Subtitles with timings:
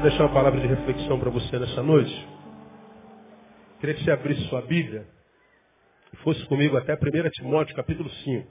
[0.00, 2.26] Quero deixar uma palavra de reflexão para você nessa noite.
[3.80, 5.06] Queria que você abrisse sua Bíblia
[6.10, 8.50] e fosse comigo até 1 Timóteo, capítulo 5.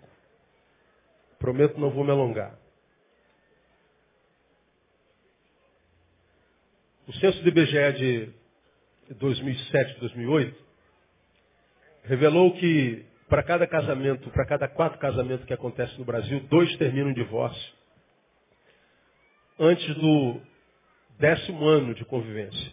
[1.39, 2.55] Prometo não vou me alongar.
[7.07, 8.33] O censo do IBGE de
[9.15, 10.65] 2007, 2008
[12.03, 17.09] revelou que para cada casamento, para cada quatro casamentos que acontecem no Brasil, dois terminam
[17.09, 17.73] em divórcio
[19.59, 20.39] antes do
[21.19, 22.71] décimo ano de convivência.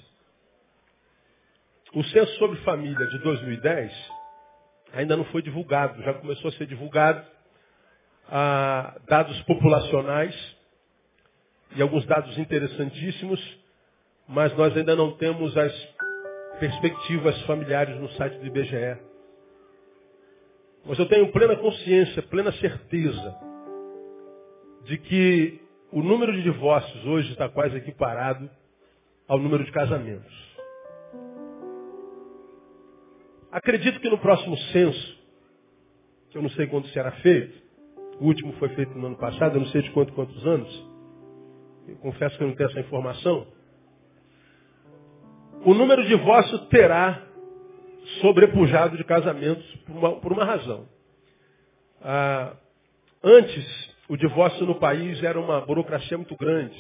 [1.92, 3.92] O censo sobre família de 2010
[4.92, 7.26] ainda não foi divulgado, já começou a ser divulgado
[8.28, 10.34] ah, dados populacionais
[11.74, 13.40] e alguns dados interessantíssimos,
[14.28, 15.72] mas nós ainda não temos as
[16.60, 18.98] perspectivas familiares no site do IBGE.
[20.84, 23.36] Mas eu tenho plena consciência, plena certeza
[24.84, 25.65] de que
[25.96, 28.50] o número de divórcios hoje está quase equiparado
[29.26, 30.30] ao número de casamentos.
[33.50, 35.18] Acredito que no próximo censo,
[36.28, 37.62] que eu não sei quando será feito,
[38.20, 40.86] o último foi feito no ano passado, eu não sei de quanto, quantos anos,
[41.88, 43.46] eu confesso que eu não tenho essa informação,
[45.64, 47.26] o número de divórcios terá
[48.20, 50.86] sobrepujado de casamentos por uma, por uma razão.
[52.02, 52.54] Ah,
[53.24, 56.78] antes, o divórcio no país era uma burocracia muito grande.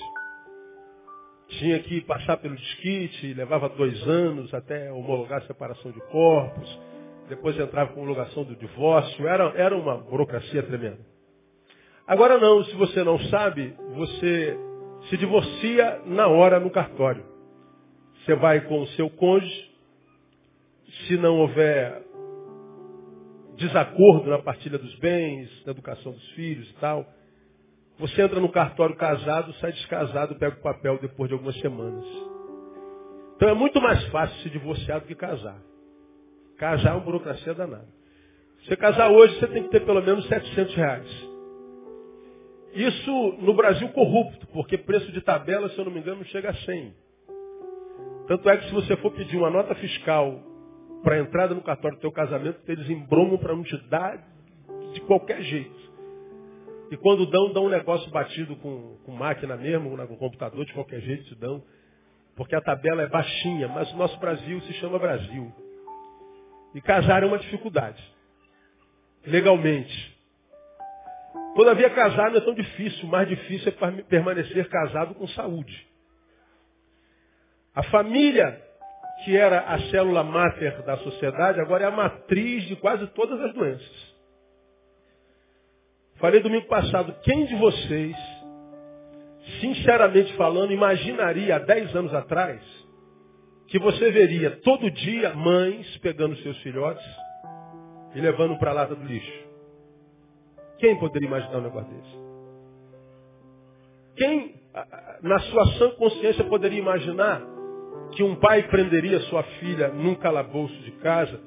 [1.48, 6.80] Tinha que passar pelo desquite, levava dois anos até homologar a separação de corpos,
[7.28, 10.98] depois entrava com homologação do divórcio, era, era uma burocracia tremenda.
[12.06, 14.56] Agora não, se você não sabe, você
[15.08, 17.24] se divorcia na hora no cartório.
[18.24, 19.70] Você vai com o seu cônjuge,
[21.06, 22.02] se não houver
[23.56, 27.06] desacordo na partilha dos bens, na educação dos filhos e tal,
[27.98, 32.04] você entra no cartório casado, sai descasado, pega o papel depois de algumas semanas.
[33.36, 35.58] Então é muito mais fácil se divorciar do que casar.
[36.58, 37.88] Casar é uma burocracia danada.
[38.64, 41.28] Você casar hoje, você tem que ter pelo menos 700 reais.
[42.74, 46.50] Isso no Brasil corrupto, porque preço de tabela, se eu não me engano, não chega
[46.50, 46.94] a 100.
[48.28, 50.42] Tanto é que se você for pedir uma nota fiscal
[51.02, 54.18] para a entrada no cartório do teu casamento, eles embromam para não te dar
[54.92, 55.85] de qualquer jeito.
[56.90, 61.00] E quando dão, dão um negócio batido com, com máquina mesmo, com computador, de qualquer
[61.00, 61.62] jeito te dão.
[62.36, 65.52] Porque a tabela é baixinha, mas o nosso Brasil se chama Brasil.
[66.74, 68.02] E casar é uma dificuldade.
[69.26, 70.16] Legalmente.
[71.54, 73.04] Todavia, casar não é tão difícil.
[73.06, 75.86] O mais difícil é permanecer casado com saúde.
[77.74, 78.62] A família
[79.24, 83.54] que era a célula máter da sociedade, agora é a matriz de quase todas as
[83.54, 84.15] doenças.
[86.18, 88.16] Falei domingo passado, quem de vocês,
[89.60, 92.62] sinceramente falando, imaginaria há 10 anos atrás
[93.68, 97.04] que você veria todo dia mães pegando seus filhotes
[98.14, 99.46] e levando para a lata do lixo?
[100.78, 102.26] Quem poderia imaginar um negócio desse?
[104.16, 104.54] Quem,
[105.22, 107.42] na sua sã consciência, poderia imaginar
[108.12, 111.38] que um pai prenderia sua filha num calabouço de casa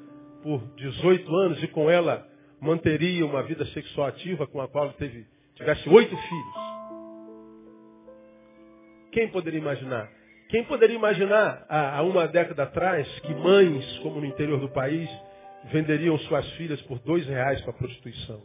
[0.44, 2.29] por 18 anos e com ela
[2.60, 6.54] manteria uma vida sexual ativa com a qual teve, tivesse oito filhos?
[9.12, 10.10] Quem poderia imaginar?
[10.48, 15.08] Quem poderia imaginar há uma década atrás que mães, como no interior do país,
[15.72, 18.42] venderiam suas filhas por dois reais para prostituição?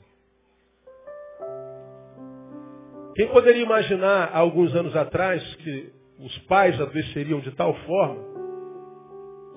[3.15, 8.35] Quem poderia imaginar há alguns anos atrás que os pais adoeceriam de tal forma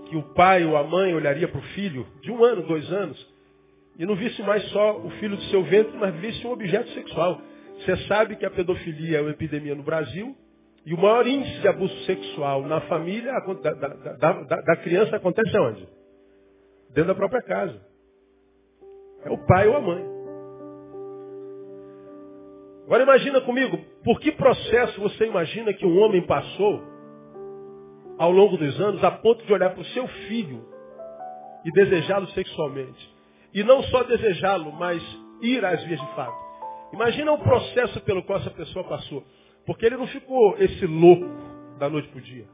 [0.08, 3.19] que o pai ou a mãe olharia para o filho de um ano, dois anos,
[3.98, 7.40] e não visse mais só o filho do seu ventre, mas visse um objeto sexual.
[7.78, 10.36] Você sabe que a pedofilia é uma epidemia no Brasil
[10.86, 15.56] e o maior índice de abuso sexual na família da, da, da, da criança acontece
[15.58, 15.88] onde?
[16.90, 17.80] Dentro da própria casa.
[19.24, 20.04] É o pai ou a mãe.
[22.86, 26.82] Agora imagina comigo, por que processo você imagina que um homem passou
[28.16, 30.64] ao longo dos anos a ponto de olhar para o seu filho
[31.64, 33.17] e desejá-lo sexualmente?
[33.52, 35.02] E não só desejá-lo, mas
[35.40, 36.36] ir às vias de fato.
[36.92, 39.24] Imagina o processo pelo qual essa pessoa passou.
[39.66, 41.28] Porque ele não ficou esse louco
[41.78, 42.46] da noite para o dia.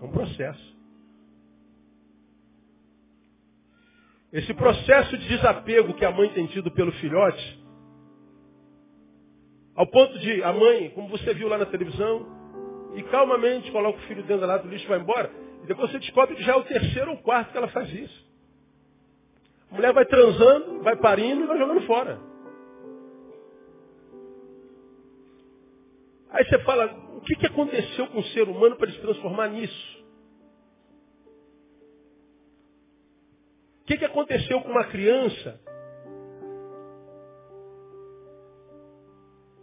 [0.00, 0.80] É um processo.
[4.32, 7.60] Esse processo de desapego que a mãe tem tido pelo filhote,
[9.74, 12.26] ao ponto de a mãe, como você viu lá na televisão,
[12.94, 15.30] e calmamente coloca o filho dentro da lata do lixo e vai embora,
[15.62, 18.29] e depois você descobre que já é o terceiro ou quarto que ela faz isso.
[19.70, 22.20] A mulher vai transando, vai parindo e vai jogando fora.
[26.30, 26.86] Aí você fala,
[27.16, 30.04] o que, que aconteceu com o ser humano para ele se transformar nisso?
[33.82, 35.60] O que, que aconteceu com uma criança?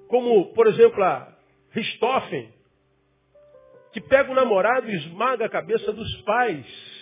[0.07, 1.37] Como, por exemplo, a
[1.71, 2.53] Richthofen,
[3.91, 6.96] que pega o namorado e esmaga a cabeça dos pais.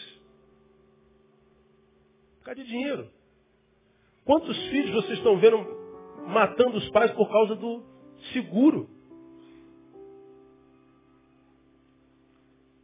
[2.45, 3.09] Causa de dinheiro.
[4.23, 5.57] Quantos filhos vocês estão vendo
[6.27, 7.83] matando os pais por causa do
[8.31, 8.87] seguro?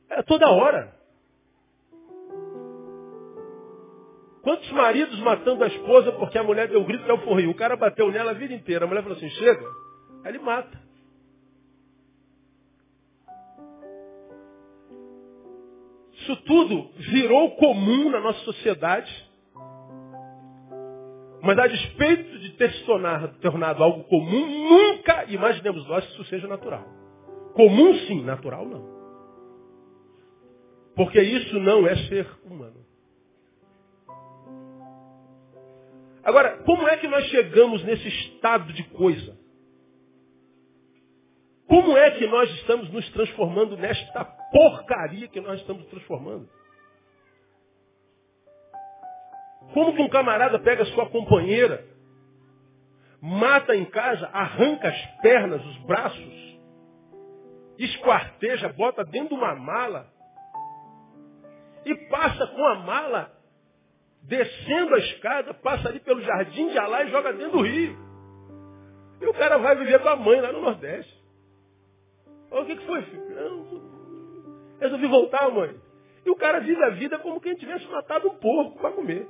[0.10, 1.00] É toda hora.
[4.42, 7.52] Quantos maridos matando a esposa porque a mulher deu grito que é o forrio?
[7.52, 8.86] O cara bateu nela a vida inteira.
[8.86, 9.66] A mulher falou assim, chega.
[10.24, 10.82] Aí ele mata.
[16.14, 19.31] Isso tudo virou comum na nossa sociedade.
[21.42, 26.26] Mas a despeito de ter se tornado, tornado algo comum, nunca imaginemos nós que isso
[26.26, 26.86] seja natural.
[27.54, 28.92] Comum sim, natural não.
[30.96, 32.86] Porque isso não é ser humano.
[36.24, 39.36] Agora, como é que nós chegamos nesse estado de coisa?
[41.68, 46.48] Como é que nós estamos nos transformando nesta porcaria que nós estamos transformando?
[49.74, 51.86] Como que um camarada pega sua companheira,
[53.22, 56.60] mata em casa, arranca as pernas, os braços,
[57.78, 60.08] esquarteja, bota dentro de uma mala
[61.86, 63.32] e passa com a mala,
[64.24, 67.98] descendo a escada, passa ali pelo jardim de Alá e joga dentro do rio.
[69.20, 71.22] E o cara vai viver com a mãe lá no Nordeste.
[72.52, 73.30] O que, que foi, filho?
[73.30, 73.82] Não,
[74.80, 75.76] resolvi voltar, mãe.
[76.26, 79.28] E o cara vive a vida como quem tivesse matado um porco para comer.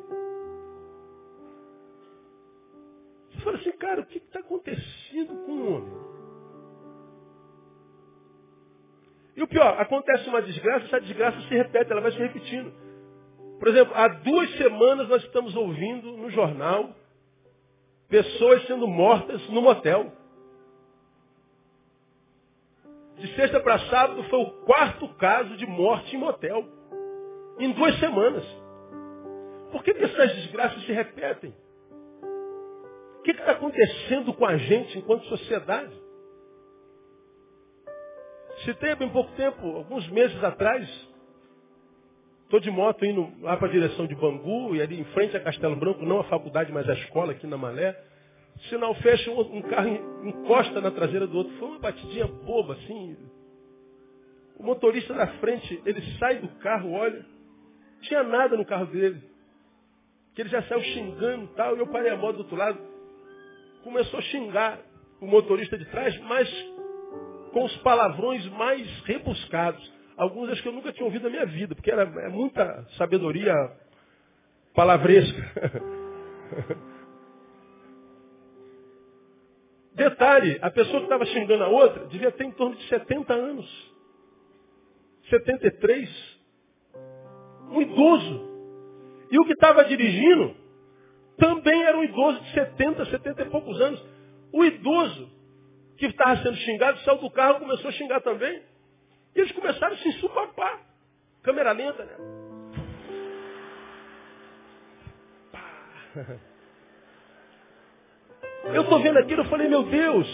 [3.42, 6.12] Você fala assim, cara, o que está acontecendo com o homem?
[9.36, 12.72] E o pior, acontece uma desgraça, essa desgraça se repete, ela vai se repetindo.
[13.58, 16.94] Por exemplo, há duas semanas nós estamos ouvindo no jornal
[18.08, 20.12] pessoas sendo mortas no motel.
[23.18, 26.68] De sexta para sábado foi o quarto caso de morte em motel.
[27.58, 28.46] Em duas semanas.
[29.72, 31.56] Por que, que essas desgraças se repetem?
[33.22, 35.94] O que está acontecendo com a gente enquanto sociedade?
[38.66, 40.90] Citei há bem pouco tempo, alguns meses atrás,
[42.46, 45.40] estou de moto indo lá para a direção de Bangu, e ali em frente a
[45.40, 47.96] Castelo Branco, não a faculdade, mas a escola aqui na Malé,
[48.70, 49.90] sinal fecha, um, um carro
[50.26, 51.54] encosta na traseira do outro.
[51.60, 53.18] Foi uma batidinha boba, assim.
[54.58, 57.24] O motorista da frente, ele sai do carro, olha,
[58.02, 59.22] tinha nada no carro dele.
[60.34, 62.91] Que ele já saiu xingando e tal, e eu parei a moto do outro lado.
[63.84, 64.80] Começou a xingar
[65.20, 66.50] o motorista de trás, mas
[67.52, 69.92] com os palavrões mais rebuscados.
[70.18, 73.54] Alguns acho que eu nunca tinha ouvido na minha vida, porque era é muita sabedoria
[74.74, 75.52] palavresca.
[79.94, 83.92] Detalhe, a pessoa que estava xingando a outra devia ter em torno de 70 anos.
[85.30, 86.40] 73.
[87.70, 88.50] Um idoso.
[89.30, 90.56] E o que estava dirigindo
[91.42, 94.00] também era um idoso de 70, 70 e poucos anos.
[94.54, 95.28] O idoso
[95.98, 98.62] que estava sendo xingado, saiu do carro e começou a xingar também.
[99.36, 100.80] E eles começaram a se ensupapar.
[101.42, 102.16] Câmera lenta, né?
[108.66, 110.28] Eu estou vendo aquilo, eu falei, meu Deus,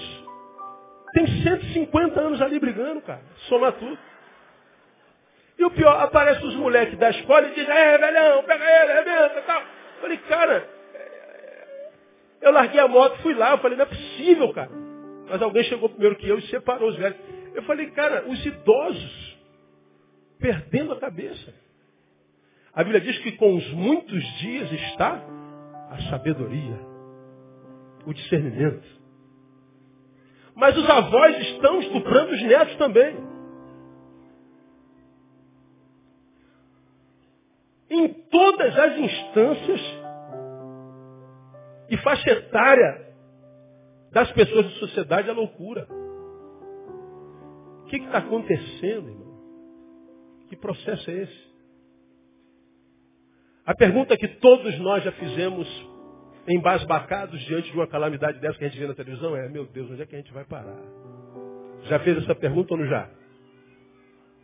[1.13, 3.21] tem 150 anos ali brigando, cara.
[3.47, 3.97] Soma tudo.
[5.57, 9.39] E o pior, aparece os moleques da escola e dizem, é, velhão, pega ele, arrebenta
[9.39, 9.63] e tal.
[10.01, 10.76] Falei, cara,
[12.41, 14.71] eu larguei a moto, fui lá, eu falei, não é possível, cara.
[15.29, 17.17] Mas alguém chegou primeiro que eu e separou os velhos.
[17.53, 19.37] Eu falei, cara, os idosos
[20.39, 21.53] perdendo a cabeça.
[22.73, 25.19] A Bíblia diz que com os muitos dias está
[25.89, 26.79] a sabedoria,
[28.05, 28.85] o discernimento.
[30.55, 33.15] Mas os avós estão estuprando os netos também.
[37.89, 39.81] Em todas as instâncias
[41.89, 43.07] e faixa etária
[44.11, 45.87] das pessoas de sociedade é loucura.
[47.83, 49.27] O que está acontecendo, irmão?
[50.49, 51.47] Que processo é esse?
[53.65, 55.67] A pergunta que todos nós já fizemos
[56.47, 59.91] embasbacados diante de uma calamidade dessa que a gente vê na televisão é, meu Deus,
[59.91, 60.81] onde é que a gente vai parar?
[61.83, 63.09] Já fez essa pergunta ou não já?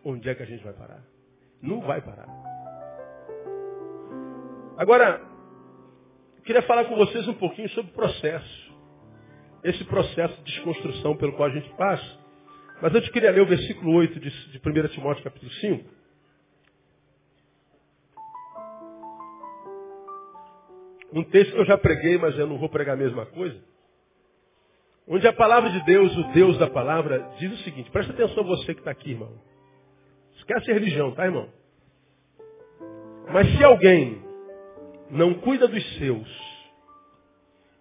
[0.03, 1.01] Onde é que a gente vai parar?
[1.61, 2.27] Não vai parar.
[4.77, 5.32] Agora,
[6.43, 8.63] queria falar com vocês um pouquinho sobre o processo
[9.63, 12.19] esse processo de desconstrução pelo qual a gente passa.
[12.81, 15.89] Mas eu queria ler o versículo 8 de, de 1 Timóteo capítulo 5.
[21.13, 23.57] Um texto que eu já preguei, mas eu não vou pregar a mesma coisa.
[25.07, 28.73] Onde a palavra de Deus, o Deus da palavra, diz o seguinte, presta atenção você
[28.73, 29.31] que está aqui, irmão.
[30.37, 31.49] Esquece a religião, tá, irmão?
[33.31, 34.21] Mas se alguém
[35.13, 36.27] não cuida dos seus,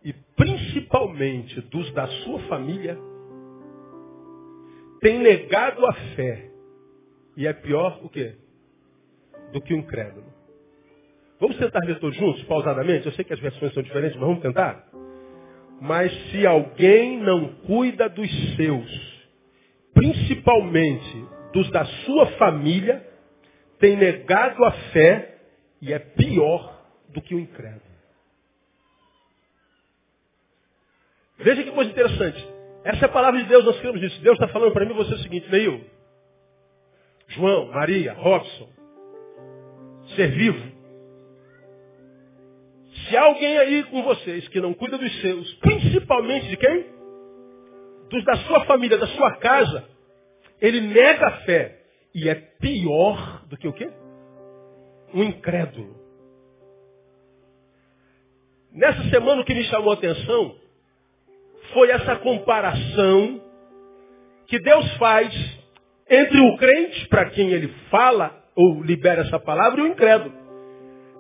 [0.05, 2.99] e principalmente dos da sua família,
[5.01, 6.51] tem negado a fé.
[7.37, 8.35] E é pior o quê?
[9.53, 10.27] Do que o incrédulo.
[11.41, 13.07] Vamos tentar ler todos juntos, pausadamente?
[13.07, 14.87] Eu sei que as versões são diferentes, mas vamos tentar?
[15.81, 19.29] Mas se alguém não cuida dos seus,
[19.95, 23.05] principalmente dos da sua família,
[23.81, 25.39] tem negado a fé
[25.81, 26.72] e é pior
[27.13, 27.93] do que o incrédulo.
[31.39, 32.49] Veja que coisa interessante.
[32.85, 34.21] Essa é a palavra de Deus, nós queremos isso.
[34.23, 35.85] Deus está falando para mim você o seguinte, Neil.
[37.29, 38.69] João, Maria, Robson,
[40.15, 40.73] ser vivo.
[43.09, 46.87] Se há alguém aí com vocês que não cuida dos seus, principalmente de quem?
[48.11, 49.89] Dos da sua família, da sua casa,
[50.61, 51.79] ele nega a fé.
[52.15, 53.91] E é pior do que o quê?
[55.15, 56.02] Um incrédulo.
[58.75, 60.57] Nessa semana o que me chamou a atenção
[61.73, 63.41] foi essa comparação
[64.47, 65.35] que Deus faz
[66.09, 70.35] entre o crente, para quem ele fala ou libera essa palavra, e o incrédulo.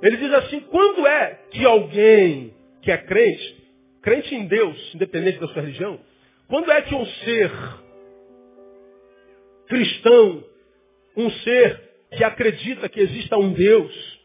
[0.02, 3.62] Ele diz assim, quando é que alguém que é crente,
[4.02, 5.98] crente em Deus, independente da sua religião,
[6.48, 7.50] quando é que um ser
[9.68, 10.44] cristão,
[11.16, 11.80] um ser
[12.16, 14.20] que acredita que exista um Deus,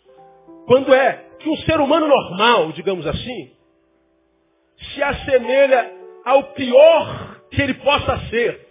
[0.65, 3.51] quando é que um ser humano normal, digamos assim,
[4.93, 5.93] se assemelha
[6.25, 8.67] ao pior que ele possa ser.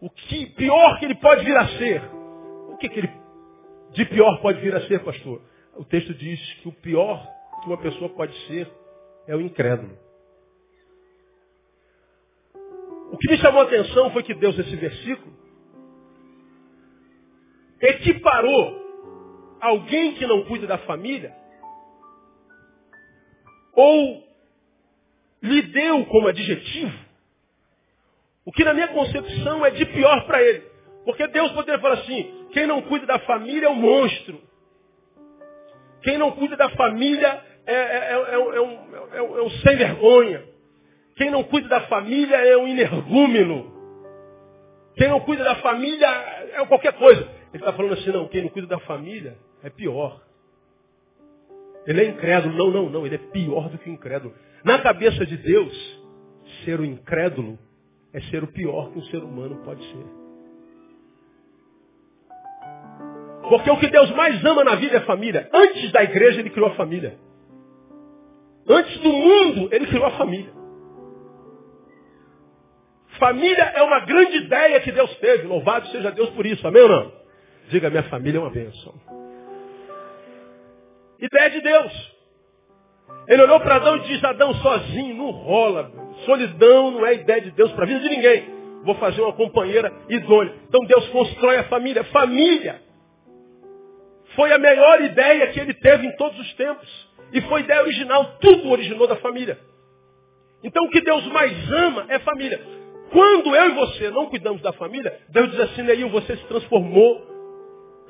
[0.00, 2.02] O que pior que ele pode vir a ser.
[2.68, 3.10] O que, que ele
[3.92, 5.42] de pior pode vir a ser, pastor?
[5.76, 7.26] O texto diz que o pior
[7.62, 8.70] que uma pessoa pode ser
[9.26, 9.96] é o incrédulo.
[13.12, 15.32] O que me chamou a atenção foi que Deus, nesse versículo,
[17.80, 18.80] equiparou
[19.60, 21.34] alguém que não cuida da família,
[23.74, 24.24] ou
[25.42, 27.10] lhe deu como adjetivo
[28.44, 30.64] o que na minha concepção é de pior para ele.
[31.04, 34.40] Porque Deus poderia falar assim, quem não cuida da família é um monstro.
[36.02, 40.42] Quem não cuida da família é, é, é, um, é, um, sem vergonha.
[41.16, 43.70] Quem não cuida da família é um energúmeno.
[44.96, 47.22] Quem não cuida da família é qualquer coisa.
[47.52, 50.20] Ele está falando assim, não, quem não cuida da família é pior.
[51.86, 52.56] Ele é incrédulo.
[52.56, 54.34] Não, não, não, ele é pior do que incrédulo.
[54.64, 56.00] Na cabeça de Deus,
[56.64, 57.58] ser o incrédulo
[58.12, 60.20] é ser o pior que um ser humano pode ser.
[63.48, 65.48] Porque o que Deus mais ama na vida é a família.
[65.52, 67.18] Antes da igreja, Ele criou a família.
[68.68, 70.52] Antes do mundo, Ele criou a família.
[73.18, 75.46] Família é uma grande ideia que Deus teve.
[75.46, 76.66] Louvado seja Deus por isso.
[76.66, 77.12] Amém ou não?
[77.68, 79.19] Diga, minha família é uma bênção.
[81.20, 82.20] Ideia de Deus.
[83.28, 85.90] Ele olhou para Adão e disse, Adão sozinho, não rola.
[86.24, 88.44] Solidão não é ideia de Deus para a vida de ninguém.
[88.84, 90.54] Vou fazer uma companheira idônea.
[90.68, 92.02] Então Deus constrói a família.
[92.04, 92.80] Família
[94.34, 97.10] foi a melhor ideia que ele teve em todos os tempos.
[97.32, 98.38] E foi ideia original.
[98.40, 99.58] Tudo originou da família.
[100.64, 102.60] Então o que Deus mais ama é família.
[103.12, 107.39] Quando eu e você não cuidamos da família, Deus diz assim, Neil, você se transformou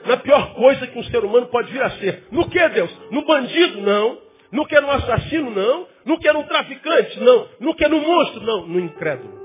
[0.06, 2.24] na pior coisa que um ser humano pode vir a ser.
[2.30, 2.90] No que, Deus?
[3.10, 3.80] No bandido?
[3.82, 4.18] Não.
[4.52, 5.86] Não quer no assassino, não.
[6.04, 7.48] Não quer no traficante, não.
[7.60, 8.66] Não quer no monstro, não.
[8.66, 9.40] No incrédulo.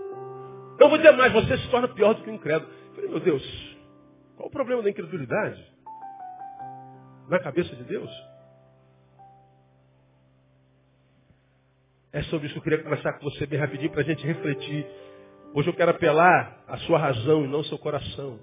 [0.79, 2.71] Não vou dizer mais, você se torna pior do que o incrédulo.
[2.89, 3.77] Eu falei, meu Deus,
[4.35, 5.63] qual o problema da incredulidade?
[7.29, 8.09] Na cabeça de Deus?
[12.11, 14.85] É sobre isso que eu queria conversar com você bem rapidinho para a gente refletir.
[15.53, 18.39] Hoje eu quero apelar à sua razão e não ao seu coração.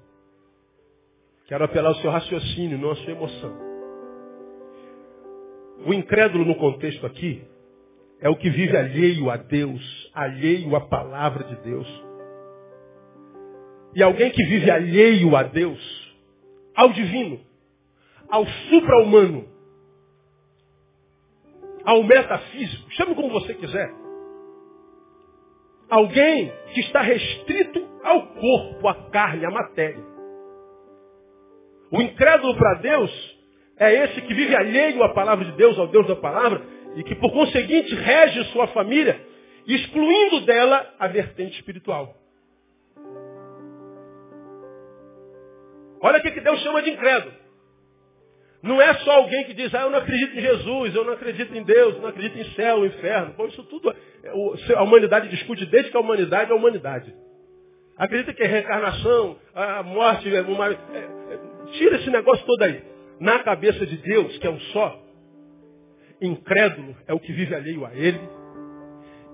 [1.52, 3.54] Quero apelar ao seu raciocínio, não à sua emoção.
[5.84, 7.46] O incrédulo no contexto aqui
[8.22, 11.86] é o que vive alheio a Deus, alheio à palavra de Deus.
[13.94, 16.16] E alguém que vive alheio a Deus,
[16.74, 17.38] ao divino,
[18.30, 19.46] ao supra-humano,
[21.84, 23.92] ao metafísico, chame como você quiser.
[25.90, 30.11] Alguém que está restrito ao corpo, à carne, à matéria.
[31.92, 33.36] O incrédulo para Deus
[33.78, 36.62] é esse que vive alheio à palavra de Deus, ao Deus da palavra,
[36.96, 39.20] e que por conseguinte rege sua família,
[39.66, 42.14] excluindo dela a vertente espiritual.
[46.00, 47.42] Olha o que Deus chama de incrédulo.
[48.62, 51.54] Não é só alguém que diz, ah, eu não acredito em Jesus, eu não acredito
[51.54, 53.34] em Deus, eu não acredito em céu, inferno.
[53.36, 57.12] Bom, isso tudo é, a humanidade discute desde que a humanidade é a humanidade.
[57.96, 60.68] Acredita que é reencarnação, a morte, é uma,
[61.72, 62.82] tira esse negócio todo aí.
[63.20, 65.00] Na cabeça de Deus, que é um só,
[66.20, 68.20] incrédulo é o que vive alheio a ele,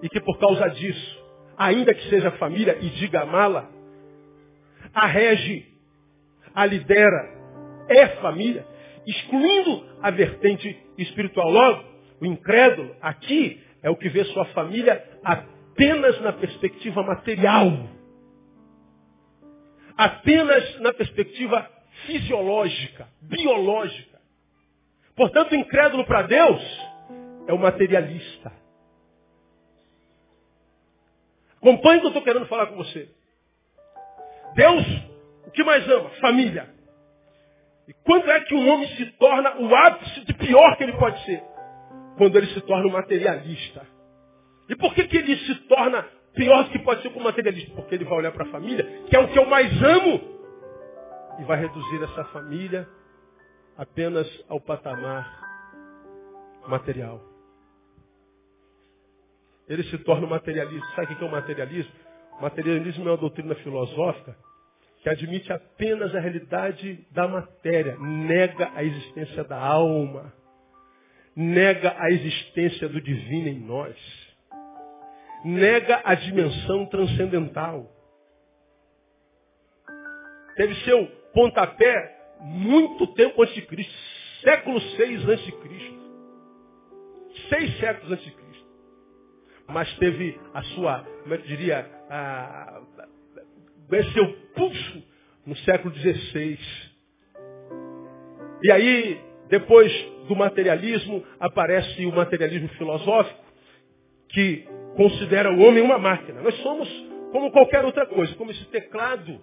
[0.02, 1.24] e que por causa disso,
[1.56, 3.68] ainda que seja família e diga amá-la,
[4.94, 5.66] a rege,
[6.54, 7.38] a lidera,
[7.88, 8.66] é família,
[9.06, 11.50] excluindo a vertente espiritual.
[11.50, 11.84] Logo,
[12.20, 17.70] o incrédulo aqui é o que vê sua família apenas na perspectiva material.
[19.96, 21.68] Apenas na perspectiva
[22.06, 24.18] fisiológica, biológica.
[25.16, 26.88] Portanto, incrédulo para Deus
[27.46, 28.52] é o materialista.
[31.56, 33.08] Acompanhe o que eu estou querendo falar com você.
[34.54, 34.84] Deus,
[35.46, 36.10] o que mais ama?
[36.20, 36.68] Família.
[37.88, 41.24] E quando é que um homem se torna o ápice de pior que ele pode
[41.24, 41.42] ser?
[42.16, 43.86] Quando ele se torna um materialista.
[44.68, 47.74] E por que, que ele se torna pior que pode ser como materialista?
[47.74, 50.37] Porque ele vai olhar para a família, que é o que eu mais amo,
[51.38, 52.88] e vai reduzir essa família
[53.76, 55.48] apenas ao patamar
[56.66, 57.22] material.
[59.68, 60.86] Ele se torna um materialista.
[60.94, 61.92] Sabe o que é o materialismo?
[62.38, 64.36] O materialismo é uma doutrina filosófica
[65.02, 70.32] que admite apenas a realidade da matéria, nega a existência da alma,
[71.36, 73.96] nega a existência do divino em nós,
[75.44, 77.88] nega a dimensão transcendental.
[80.56, 83.94] Teve seu pontapé muito tempo antes de Cristo,
[84.42, 85.98] século 6 antes de Cristo.
[87.48, 88.66] Seis séculos antes de Cristo.
[89.68, 92.80] Mas teve a sua, como é que diria, a,
[94.12, 95.02] seu pulso
[95.46, 96.58] no século XVI.
[98.64, 99.92] E aí, depois
[100.26, 103.44] do materialismo, aparece o materialismo filosófico,
[104.30, 106.42] que considera o homem uma máquina.
[106.42, 106.88] Nós somos
[107.30, 109.40] como qualquer outra coisa, como esse teclado,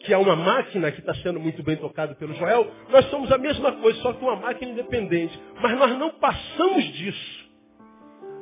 [0.00, 3.38] que é uma máquina que está sendo muito bem tocado pelo Joel, nós somos a
[3.38, 5.38] mesma coisa, só que uma máquina independente.
[5.60, 7.48] Mas nós não passamos disso.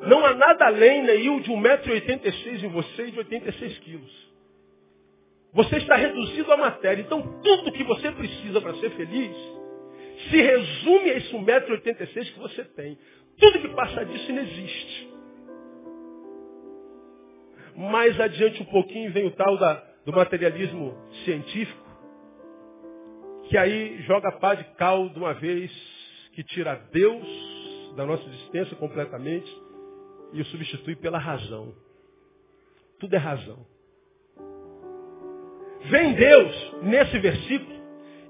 [0.03, 4.27] Não há nada além, Neil, de 1,86m em você e de 86 quilos.
[5.55, 7.01] Você está reduzido à matéria.
[7.01, 9.35] Então, tudo que você precisa para ser feliz
[10.31, 12.99] se resume a esse 1,86m que você tem.
[13.39, 15.17] Tudo que passa disso não existe.
[17.77, 21.85] Mais adiante um pouquinho vem o tal da, do materialismo científico,
[23.49, 25.71] que aí joga pá de cal de uma vez,
[26.33, 27.27] que tira Deus
[27.97, 29.53] da nossa existência completamente
[30.33, 31.75] e o substitui pela razão.
[33.01, 33.67] Tudo é razão.
[35.91, 37.77] Vem Deus nesse versículo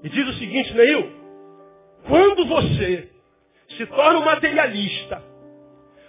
[0.03, 1.11] e diz o seguinte, Neil,
[2.07, 3.11] quando você
[3.77, 5.23] se torna um materialista,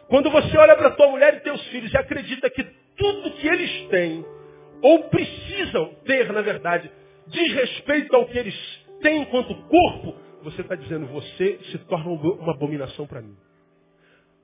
[0.09, 2.65] quando você olha para tua mulher e teus filhos e acredita que
[2.97, 4.38] tudo que eles têm,
[4.83, 6.91] ou precisam ter, na verdade,
[7.27, 8.55] diz respeito ao que eles
[9.01, 13.37] têm enquanto corpo, você está dizendo, você se torna uma abominação para mim.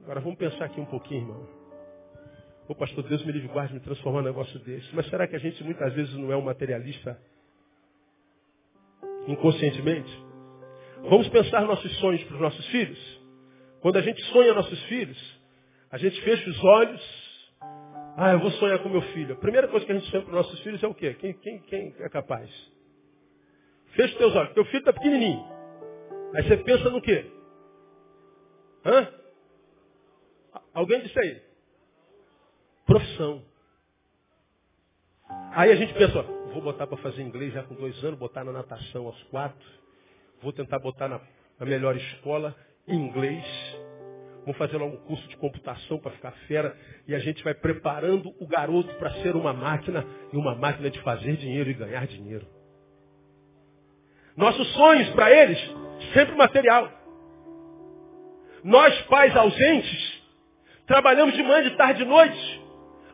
[0.02, 1.48] Agora vamos pensar aqui um pouquinho, irmão.
[2.68, 4.94] Ô pastor, Deus me livre guarde me transformar num negócio desse.
[4.94, 7.18] Mas será que a gente muitas vezes não é um materialista
[9.26, 10.10] inconscientemente?
[11.02, 13.20] Vamos pensar nossos sonhos para os nossos filhos?
[13.80, 15.40] Quando a gente sonha nossos filhos,
[15.90, 17.23] a gente fecha os olhos.
[18.16, 19.34] Ah, eu vou sonhar com meu filho.
[19.34, 21.14] A primeira coisa que a gente sonha os nossos filhos é o quê?
[21.14, 22.48] Quem, quem, quem é capaz?
[23.94, 24.54] Fecha os teus olhos.
[24.54, 25.44] Teu filho está pequenininho.
[26.34, 27.30] Aí você pensa no quê?
[28.84, 29.08] Hã?
[30.72, 31.42] Alguém disse aí?
[32.86, 33.42] Profissão.
[35.52, 36.22] Aí a gente pensa, ó,
[36.52, 39.68] vou botar para fazer inglês já com dois anos, botar na natação aos quatro,
[40.42, 41.20] vou tentar botar na,
[41.58, 42.54] na melhor escola,
[42.86, 43.44] inglês,
[44.44, 46.76] vou fazer lá um curso de computação para ficar fera,
[47.06, 51.00] e a gente vai preparando o garoto para ser uma máquina, e uma máquina de
[51.00, 52.46] fazer dinheiro e ganhar dinheiro.
[54.36, 55.58] Nossos sonhos para eles,
[56.12, 56.90] sempre material.
[58.62, 60.22] Nós, pais ausentes,
[60.86, 62.64] trabalhamos de manhã, de tarde e de noite,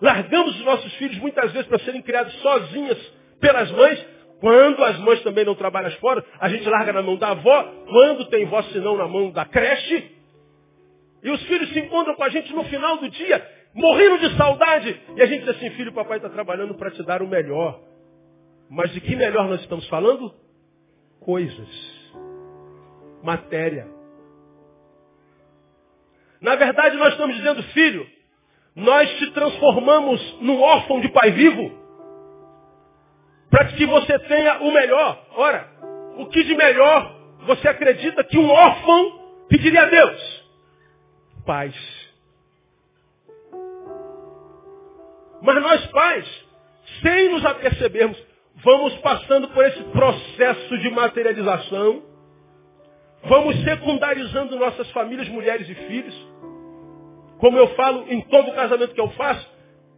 [0.00, 2.98] Largamos os nossos filhos muitas vezes para serem criados sozinhas
[3.40, 4.06] pelas mães.
[4.40, 7.62] Quando as mães também não trabalham fora, a gente larga na mão da avó.
[7.86, 10.19] Quando tem vó, senão na mão da creche.
[11.22, 15.00] E os filhos se encontram com a gente no final do dia, morrendo de saudade.
[15.16, 17.80] E a gente diz assim, filho, papai está trabalhando para te dar o melhor.
[18.70, 20.32] Mas de que melhor nós estamos falando?
[21.20, 21.68] Coisas.
[23.22, 23.86] Matéria.
[26.40, 28.06] Na verdade, nós estamos dizendo, filho,
[28.74, 31.78] nós te transformamos num órfão de pai vivo.
[33.50, 35.26] Para que você tenha o melhor.
[35.34, 35.68] Ora,
[36.16, 37.14] o que de melhor
[37.46, 40.39] você acredita que um órfão pediria a Deus?
[41.50, 41.74] Paz.
[45.42, 46.46] Mas nós pais,
[47.02, 48.16] sem nos apercebermos,
[48.62, 52.04] vamos passando por esse processo de materialização,
[53.24, 56.14] vamos secundarizando nossas famílias, mulheres e filhos.
[57.38, 59.44] Como eu falo em todo casamento que eu faço,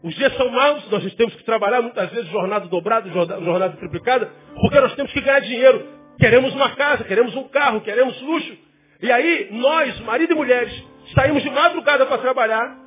[0.03, 4.81] os dias são maus, nós temos que trabalhar muitas vezes jornada dobrada, jornada triplicada, porque
[4.81, 5.87] nós temos que ganhar dinheiro.
[6.19, 8.57] Queremos uma casa, queremos um carro, queremos luxo.
[9.03, 12.79] E aí, nós, marido e mulheres, saímos de madrugada para trabalhar,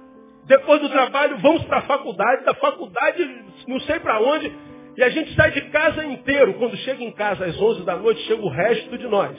[0.46, 4.52] depois do trabalho vamos para a faculdade, da faculdade não sei para onde,
[4.98, 6.54] e a gente sai de casa inteiro.
[6.54, 9.38] Quando chega em casa às 11 da noite, chega o resto de nós.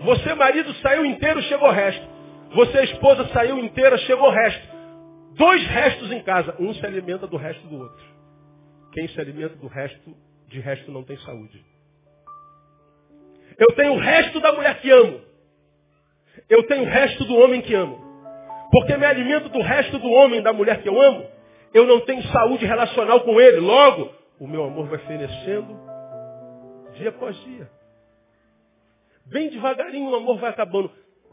[0.00, 2.06] Você, marido, saiu inteiro, chegou o resto.
[2.54, 4.68] Você, esposa, saiu inteira, chegou o resto.
[5.34, 6.56] Dois restos em casa.
[6.58, 8.04] Um se alimenta do resto do outro.
[8.92, 10.16] Quem se alimenta do resto,
[10.48, 11.64] de resto não tem saúde.
[13.58, 15.20] Eu tenho o resto da mulher que amo.
[16.48, 18.06] Eu tenho o resto do homem que amo.
[18.70, 21.26] Porque me alimento do resto do homem, da mulher que eu amo.
[21.72, 23.60] Eu não tenho saúde relacional com ele.
[23.60, 25.78] Logo, o meu amor vai fenecendo
[26.94, 27.68] dia após dia.
[29.26, 30.90] Bem devagarinho o amor vai acabando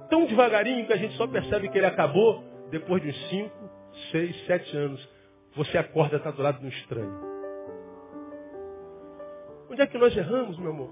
[0.09, 3.69] tão devagarinho que a gente só percebe que ele acabou depois de uns 5,
[4.11, 5.09] 6, 7 anos.
[5.55, 7.35] Você acorda e está do lado de um estranho.
[9.69, 10.89] Onde é que nós erramos, meu amor?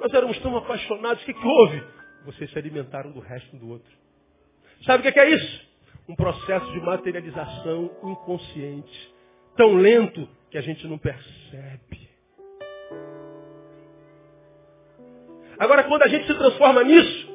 [0.00, 1.22] Nós éramos tão apaixonados.
[1.22, 1.82] O que, que houve?
[2.26, 3.92] Vocês se alimentaram do resto do outro.
[4.84, 5.66] Sabe o que é isso?
[6.08, 9.14] Um processo de materialização inconsciente.
[9.56, 12.10] Tão lento que a gente não percebe.
[15.58, 17.28] Agora, quando a gente se transforma nisso,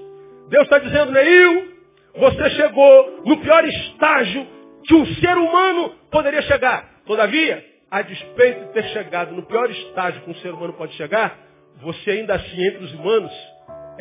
[0.50, 1.74] Deus está dizendo, Neil,
[2.16, 4.46] você chegou no pior estágio
[4.84, 7.02] que um ser humano poderia chegar.
[7.06, 11.40] Todavia, a despeito de ter chegado no pior estágio que um ser humano pode chegar,
[11.82, 13.32] você ainda assim, entre os humanos,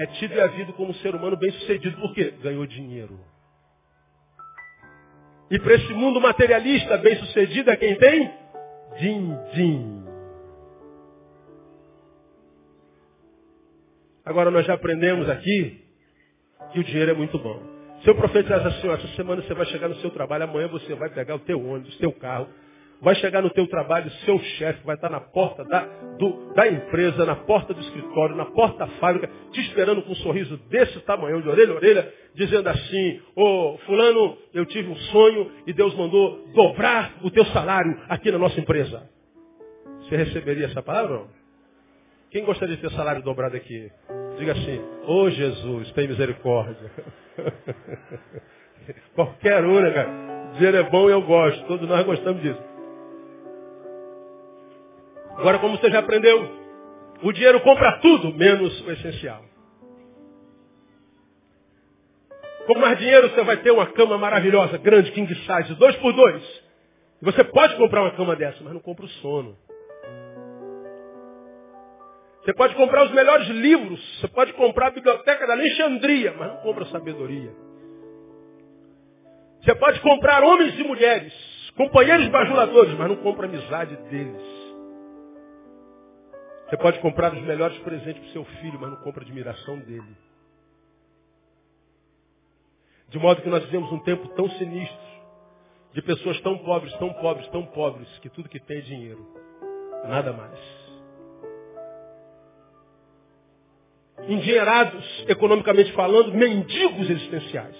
[0.00, 2.00] é tido e havido como um ser humano bem sucedido.
[2.00, 2.32] Por quê?
[2.42, 3.20] Ganhou dinheiro.
[5.50, 8.32] E para esse mundo materialista bem sucedido é quem tem?
[8.98, 10.04] Din-din.
[14.24, 15.84] Agora nós já aprendemos aqui
[16.72, 17.62] que o dinheiro é muito bom.
[18.02, 21.10] Se eu profetizasse assim, essa semana você vai chegar no seu trabalho, amanhã você vai
[21.10, 22.48] pegar o teu ônibus, o teu carro,
[23.00, 25.80] vai chegar no teu trabalho, seu chefe vai estar na porta da,
[26.18, 30.16] do, da empresa, na porta do escritório, na porta da fábrica, te esperando com um
[30.16, 34.96] sorriso desse tamanho, de orelha a orelha, dizendo assim, ô oh, fulano, eu tive um
[34.96, 39.08] sonho e Deus mandou dobrar o teu salário aqui na nossa empresa.
[40.02, 41.24] Você receberia essa palavra?
[42.30, 43.90] Quem gostaria de ter salário dobrado aqui?
[44.38, 46.90] Diga assim, ô oh, Jesus, tem misericórdia.
[49.14, 50.52] Qualquer um, né, cara?
[50.54, 51.64] Dinheiro é bom e eu gosto.
[51.66, 52.69] Todos nós gostamos disso.
[55.36, 56.60] Agora, como você já aprendeu,
[57.22, 59.44] o dinheiro compra tudo, menos o essencial.
[62.66, 66.42] Com mais dinheiro, você vai ter uma cama maravilhosa, grande, king size, dois por dois.
[67.22, 69.56] Você pode comprar uma cama dessa, mas não compra o sono.
[72.42, 76.56] Você pode comprar os melhores livros, você pode comprar a biblioteca da Alexandria, mas não
[76.58, 77.52] compra sabedoria.
[79.62, 81.34] Você pode comprar homens e mulheres,
[81.76, 84.69] companheiros bajuladores, mas não compra a amizade deles.
[86.70, 89.76] Você pode comprar os melhores presentes para o seu filho, mas não compra a admiração
[89.80, 90.16] dele.
[93.08, 95.10] De modo que nós vivemos um tempo tão sinistro,
[95.92, 99.26] de pessoas tão pobres, tão pobres, tão pobres, que tudo que tem é dinheiro.
[100.06, 100.80] Nada mais.
[104.28, 107.76] endinheirados, economicamente falando, mendigos existenciais.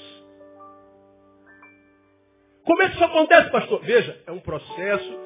[2.64, 3.80] Como é que isso acontece, pastor?
[3.82, 5.20] Veja, é um processo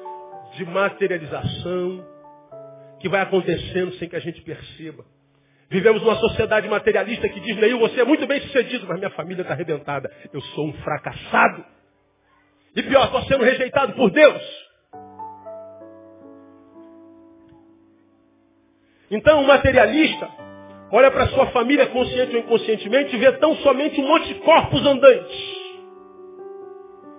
[0.55, 2.14] de materialização
[3.05, 5.05] que vai acontecendo sem que a gente perceba.
[5.69, 9.43] Vivemos numa sociedade materialista que diz, Neil, você é muito bem sucedido, mas minha família
[9.43, 10.11] está arrebentada.
[10.33, 11.63] Eu sou um fracassado.
[12.75, 14.41] E pior, estou sendo rejeitado por Deus.
[19.11, 20.27] Então, o materialista
[20.91, 24.83] olha para sua família consciente ou inconscientemente e vê tão somente um monte de corpos
[24.83, 25.55] andantes.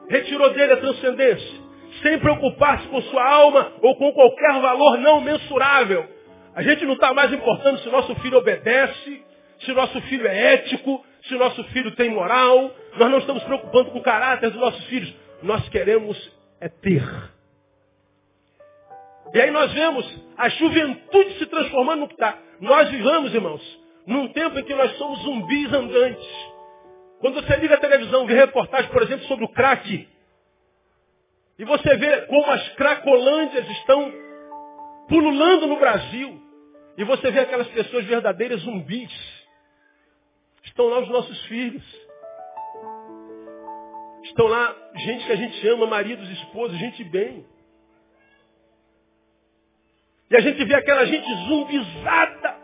[0.08, 1.60] Retirou dele a transcendência,
[2.02, 6.06] sem preocupar-se com sua alma ou com qualquer valor não mensurável.
[6.54, 9.22] A gente não está mais importando se nosso filho obedece,
[9.60, 12.74] se nosso filho é ético, se nosso filho tem moral.
[12.96, 15.14] Nós não estamos preocupando com o caráter dos nossos filhos.
[15.42, 16.16] Nós queremos
[16.60, 17.04] é ter.
[19.34, 22.38] E aí nós vemos a juventude se transformando no que está.
[22.60, 23.62] Nós vivamos, irmãos,
[24.06, 26.26] num tempo em que nós somos zumbis andantes.
[27.20, 30.08] Quando você liga a televisão, vê reportagem, por exemplo, sobre o crack,
[31.58, 34.12] e você vê como as cracolândias estão
[35.08, 36.42] pululando no Brasil,
[36.98, 39.12] E você vê aquelas pessoas verdadeiras zumbis.
[40.64, 41.84] Estão lá os nossos filhos.
[44.24, 47.46] Estão lá gente que a gente ama, maridos, esposas, gente bem.
[50.30, 52.56] E a gente vê aquela gente zumbizada.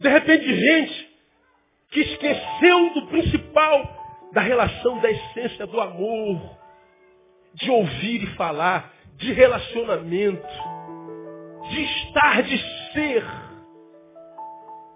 [0.00, 1.18] De repente, gente
[1.90, 3.97] que esqueceu do principal,
[4.32, 6.58] da relação, da essência do amor,
[7.54, 10.46] de ouvir e falar, de relacionamento,
[11.70, 12.58] de estar, de
[12.92, 13.24] ser,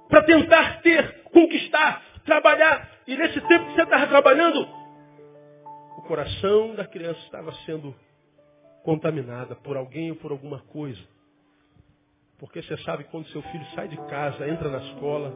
[0.08, 2.88] para tentar ter, conquistar, trabalhar.
[3.06, 4.68] E nesse tempo que você estava trabalhando,
[5.98, 7.94] o coração da criança estava sendo
[8.84, 11.00] contaminada por alguém ou por alguma coisa.
[12.38, 15.32] Porque você sabe quando seu filho sai de casa, entra na escola,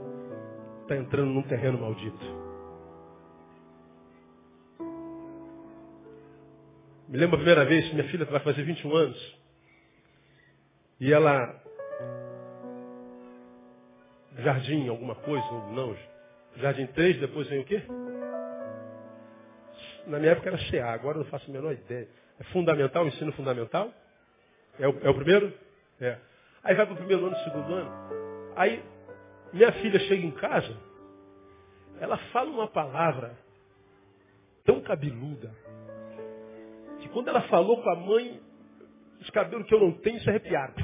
[0.82, 2.45] está entrando num terreno maldito.
[7.08, 9.38] Me lembro a primeira vez, minha filha vai fazer 21 anos.
[10.98, 11.54] E ela.
[14.38, 15.96] Jardim, alguma coisa, ou não.
[16.56, 17.82] Jardim 3, depois vem o quê?
[20.06, 22.08] Na minha época era CA, agora eu não faço a menor ideia.
[22.40, 23.92] É fundamental, ensino fundamental?
[24.78, 25.52] É o, é o primeiro?
[26.00, 26.18] É.
[26.64, 27.90] Aí vai para o primeiro ano, segundo ano.
[28.56, 28.82] Aí
[29.52, 30.76] minha filha chega em casa,
[32.00, 33.36] ela fala uma palavra
[34.64, 35.50] tão cabeluda,
[37.16, 38.38] quando ela falou com a mãe,
[39.22, 40.74] os cabelos que eu não tenho se arrepiaram.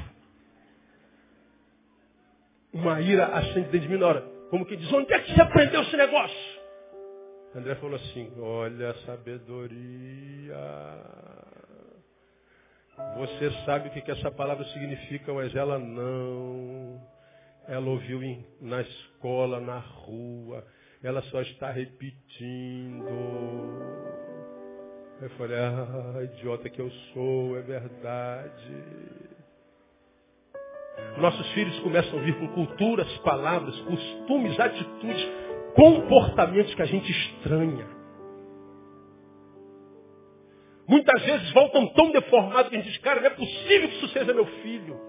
[2.73, 4.21] Uma ira acende dentro de mim na hora.
[4.49, 6.61] Como que diz, onde é que você aprendeu esse negócio?
[7.53, 10.57] André falou assim, olha a sabedoria.
[13.17, 16.99] Você sabe o que, que essa palavra significa, mas ela não.
[17.67, 20.65] Ela ouviu em, na escola, na rua.
[21.03, 23.05] Ela só está repetindo.
[25.23, 28.75] Eu falei, ah, idiota que eu sou, é verdade.
[31.17, 35.25] Nossos filhos começam a vir com culturas, palavras, costumes, atitudes,
[35.75, 37.87] comportamentos que a gente estranha.
[40.89, 44.07] Muitas vezes voltam tão deformados que a gente diz, cara, não é possível que isso
[44.09, 44.99] seja meu filho.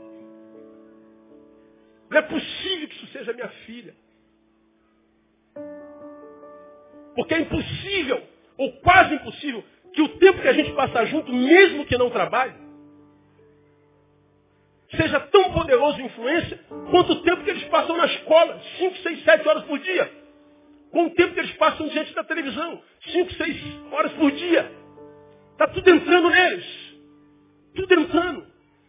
[2.09, 3.97] Não é possível que isso seja minha filha.
[7.17, 8.23] Porque é impossível,
[8.57, 12.55] ou quase impossível, que o tempo que a gente passa junto, mesmo que não trabalhe,
[14.91, 19.25] seja tão poderoso em influência quanto o tempo que eles passam na escola, 5, 6,
[19.25, 20.11] 7 horas por dia.
[20.91, 24.71] Com o tempo que eles passam diante da televisão, 5, 6 horas por dia.
[25.53, 26.95] Está tudo entrando neles.
[27.75, 28.47] Tudo entrando.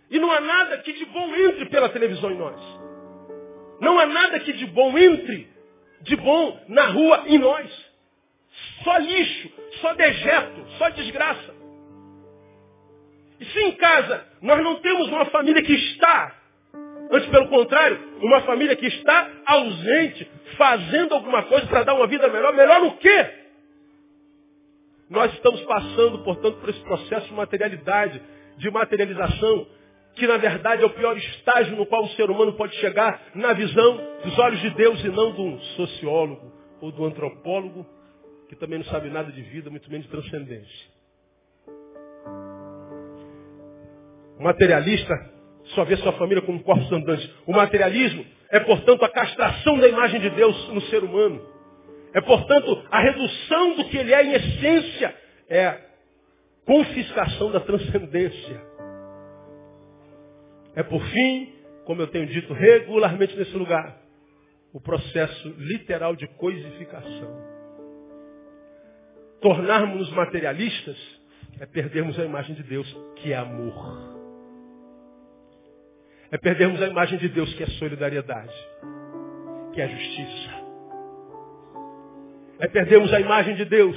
[0.10, 2.62] E não há nada que de bom entre pela televisão em nós.
[3.80, 5.48] Não há nada que de bom entre,
[6.02, 7.95] de bom na rua em nós.
[8.84, 11.56] Só lixo, só dejeto, só desgraça.
[13.40, 16.36] E se em casa nós não temos uma família que está,
[17.12, 22.28] antes pelo contrário, uma família que está ausente, fazendo alguma coisa para dar uma vida
[22.28, 23.30] melhor, melhor o quê?
[25.10, 28.22] Nós estamos passando, portanto, por esse processo de materialidade,
[28.58, 29.68] de materialização,
[30.16, 33.54] que na verdade é o pior estágio no qual o ser humano pode chegar na
[33.54, 37.86] visão dos olhos de Deus e não do sociólogo ou do antropólogo
[38.56, 40.96] que também não sabe nada de vida, muito menos de transcendência.
[44.40, 45.14] O materialista
[45.76, 47.30] só vê sua família como corpos andantes.
[47.46, 51.42] O materialismo é, portanto, a castração da imagem de Deus no ser humano.
[52.14, 55.16] É, portanto, a redução do que ele é em essência.
[55.48, 55.82] É a
[56.66, 58.62] confiscação da transcendência.
[60.76, 61.54] É, por fim,
[61.86, 64.02] como eu tenho dito regularmente nesse lugar,
[64.74, 67.55] o processo literal de coisificação
[69.46, 70.98] tornarmos-nos materialistas
[71.60, 73.76] é perdermos a imagem de Deus, que é amor.
[76.32, 78.56] É perdermos a imagem de Deus, que é solidariedade,
[79.72, 80.50] que é justiça.
[82.58, 83.96] É perdermos a imagem de Deus,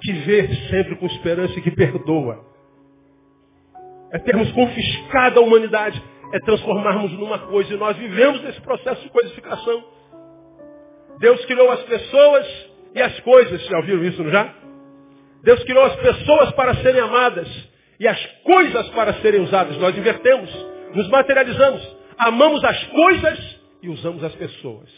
[0.00, 2.46] que vê sempre com esperança e que perdoa.
[4.12, 6.00] É termos confiscado a humanidade,
[6.32, 7.74] é transformarmos numa coisa.
[7.74, 9.84] E nós vivemos nesse processo de coisificação.
[11.18, 13.62] Deus criou as pessoas e as coisas.
[13.66, 14.54] Já ouviram isso, não já?
[15.42, 17.48] Deus criou as pessoas para serem amadas
[17.98, 19.76] e as coisas para serem usadas.
[19.78, 20.50] Nós invertemos,
[20.94, 24.90] nos materializamos, amamos as coisas e usamos as pessoas.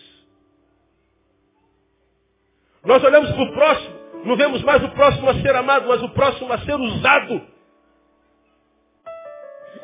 [2.85, 6.09] Nós olhamos para o próximo, não vemos mais o próximo a ser amado, mas o
[6.11, 7.43] próximo a ser usado.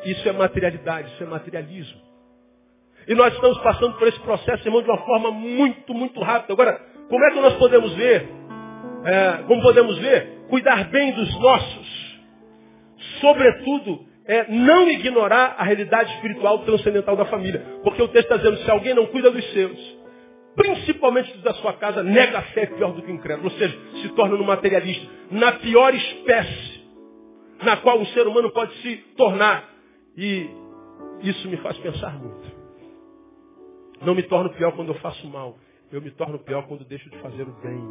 [0.03, 2.01] Isso é materialidade, isso é materialismo.
[3.07, 6.53] E nós estamos passando por esse processo, irmão, de uma forma muito, muito rápida.
[6.53, 8.29] Agora, como é que nós podemos ver?
[9.05, 10.45] É, como podemos ver?
[10.49, 12.19] Cuidar bem dos nossos.
[13.21, 17.63] Sobretudo, é não ignorar a realidade espiritual transcendental da família.
[17.83, 19.97] Porque o texto está dizendo, se alguém não cuida dos seus,
[20.55, 23.49] principalmente dos da sua casa, nega a fé pior do que o incrédulo.
[23.49, 25.07] Ou seja, se torna um materialista.
[25.31, 26.77] Na pior espécie
[27.63, 29.69] na qual um ser humano pode se tornar.
[30.15, 30.49] E
[31.21, 32.57] isso me faz pensar muito.
[34.01, 35.57] Não me torno pior quando eu faço mal.
[35.91, 37.81] Eu me torno pior quando deixo de fazer o bem.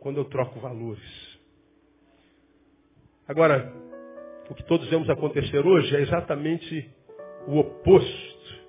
[0.00, 1.40] Quando eu troco valores.
[3.26, 3.72] Agora,
[4.50, 6.90] o que todos vemos acontecer hoje é exatamente
[7.46, 8.62] o oposto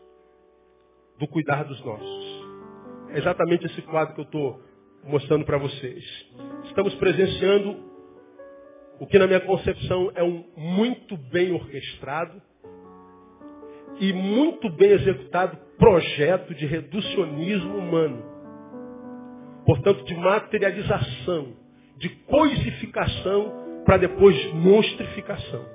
[1.19, 2.43] do cuidar dos nossos.
[3.09, 4.61] É exatamente esse quadro que eu estou
[5.03, 6.03] mostrando para vocês.
[6.65, 7.91] Estamos presenciando
[8.99, 12.41] o que na minha concepção é um muito bem orquestrado
[13.99, 18.23] e muito bem executado projeto de reducionismo humano.
[19.65, 21.53] Portanto, de materialização,
[21.97, 25.65] de coisificação para depois monstrificação.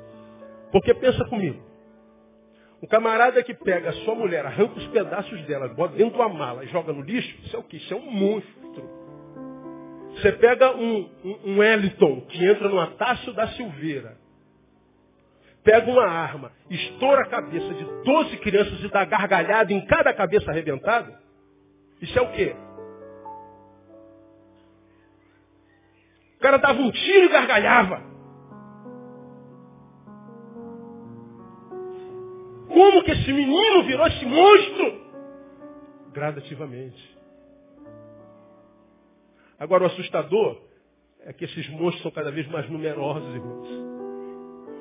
[0.71, 1.63] Porque pensa comigo,
[2.83, 6.29] um camarada que pega a sua mulher, arranca os pedaços dela, bota dentro de uma
[6.29, 7.77] mala e joga no lixo, isso é o que?
[7.77, 8.99] Isso é um monstro.
[10.15, 14.17] Você pega um, um, um Wellington que entra no Atácio da Silveira,
[15.69, 20.51] pega uma arma, estoura a cabeça de 12 crianças e dá gargalhada em cada cabeça
[20.51, 21.21] arrebentada,
[22.01, 22.57] isso é o quê?
[26.37, 28.03] O cara dava um tiro e gargalhava.
[32.69, 35.11] Como que esse menino virou esse monstro?
[36.13, 37.19] Gradativamente.
[39.59, 40.63] Agora, o assustador
[41.27, 43.69] é que esses monstros são cada vez mais numerosos, irmãos.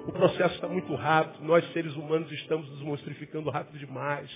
[0.07, 1.43] O processo está muito rápido.
[1.43, 4.29] Nós, seres humanos, estamos nos monstrificando rápido demais.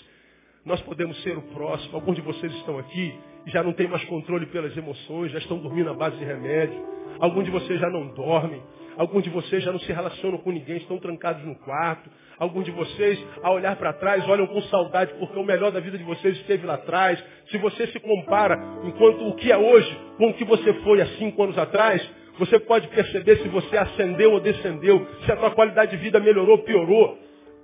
[0.66, 1.96] Nós podemos ser o próximo.
[1.96, 5.58] Alguns de vocês estão aqui e já não têm mais controle pelas emoções, já estão
[5.60, 6.78] dormindo à base de remédio.
[7.20, 8.62] Alguns de vocês já não dormem.
[8.98, 12.10] Alguns de vocês já não se relacionam com ninguém, estão trancados no quarto.
[12.38, 15.98] Alguns de vocês, ao olhar para trás, olham com saudade porque o melhor da vida
[15.98, 17.24] de vocês esteve lá atrás.
[17.50, 21.08] Se você se compara enquanto o que é hoje com o que você foi há
[21.18, 22.06] cinco anos atrás,
[22.42, 26.58] você pode perceber se você ascendeu ou descendeu, se a tua qualidade de vida melhorou
[26.58, 27.20] ou piorou.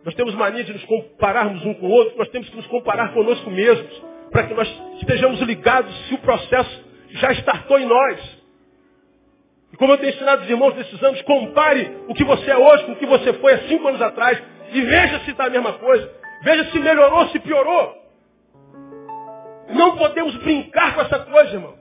[0.06, 3.12] Nós temos mania de nos compararmos um com o outro, nós temos que nos comparar
[3.12, 8.20] conosco mesmos, para que nós estejamos ligados se o processo já startou em nós.
[9.74, 12.84] E como eu tenho ensinado os irmãos desses anos, compare o que você é hoje
[12.86, 14.40] com o que você foi há cinco anos atrás.
[14.74, 16.08] E veja se está a mesma coisa.
[16.44, 17.96] Veja se melhorou, se piorou.
[19.70, 21.77] Não podemos brincar com essa coisa, irmão.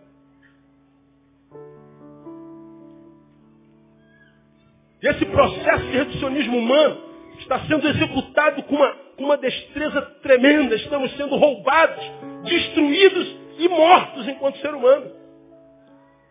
[5.09, 7.03] Esse processo de reducionismo humano
[7.39, 10.75] está sendo executado com uma, com uma destreza tremenda.
[10.75, 12.05] Estamos sendo roubados,
[12.45, 15.11] destruídos e mortos enquanto ser humano.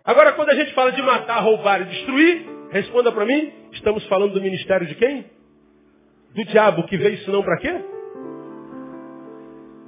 [0.03, 4.33] Agora, quando a gente fala de matar, roubar e destruir, responda para mim, estamos falando
[4.33, 5.25] do ministério de quem?
[6.35, 7.73] Do diabo, que veio isso não para quê?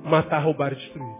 [0.04, 1.16] Matar, roubar e destruir.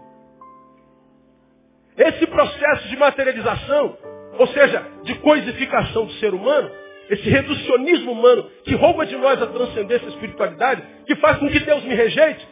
[1.96, 3.98] Esse processo de materialização,
[4.38, 6.70] ou seja, de coisificação do ser humano,
[7.10, 11.48] esse reducionismo humano que rouba de nós a transcendência e a espiritualidade, que faz com
[11.48, 12.46] que Deus me rejeite,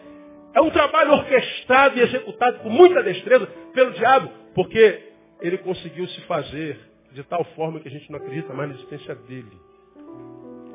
[0.55, 5.03] é um trabalho orquestrado e executado com muita destreza pelo diabo, porque
[5.41, 6.79] ele conseguiu se fazer
[7.13, 9.53] de tal forma que a gente não acredita mais na existência dele.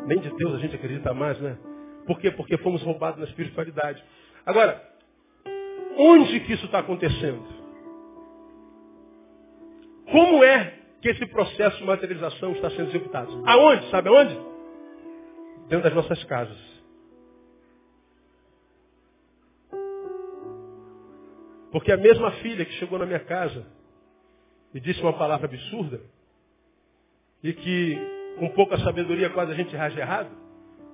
[0.05, 1.57] Nem de Deus a gente acredita mais, né?
[2.05, 2.31] Por quê?
[2.31, 4.03] Porque fomos roubados na espiritualidade.
[4.45, 4.81] Agora,
[5.97, 7.43] onde que isso está acontecendo?
[10.11, 13.43] Como é que esse processo de materialização está sendo executado?
[13.45, 13.89] Aonde?
[13.89, 14.35] Sabe aonde?
[15.67, 16.57] Dentro das nossas casas.
[21.71, 23.65] Porque a mesma filha que chegou na minha casa
[24.73, 26.01] e disse uma palavra absurda,
[27.43, 27.97] e que
[28.37, 30.29] com pouca sabedoria quase a gente reage errado,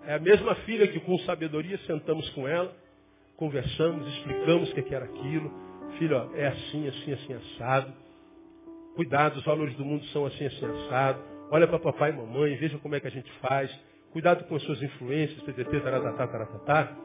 [0.06, 2.74] é a mesma filha que com sabedoria sentamos com ela,
[3.36, 5.52] conversamos, explicamos o que era aquilo.
[5.98, 7.94] Filho, ó, é assim, assim, assim, assado.
[8.98, 11.20] Cuidado, os valores do mundo são assim, assim, assado.
[11.52, 13.72] Olha para papai e mamãe, veja como é que a gente faz.
[14.12, 16.98] Cuidado com as suas influências, ttt, taratata, taratata.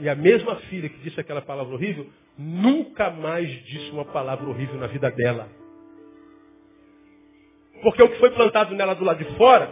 [0.00, 2.06] E a mesma filha que disse aquela palavra horrível,
[2.38, 5.50] nunca mais disse uma palavra horrível na vida dela.
[7.82, 9.70] Porque o que foi plantado nela do lado de fora,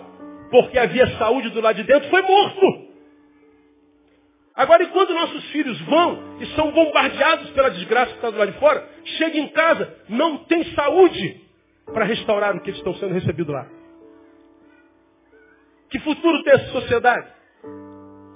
[0.50, 2.86] porque havia saúde do lado de dentro, foi morto.
[4.54, 8.58] Agora, enquanto nossos filhos vão e são bombardeados pela desgraça que está do lado de
[8.58, 8.86] fora,
[9.16, 11.45] chega em casa, não tem saúde
[11.92, 13.66] para restaurar o que eles estão sendo recebidos lá.
[15.90, 17.26] Que futuro tem essa sociedade?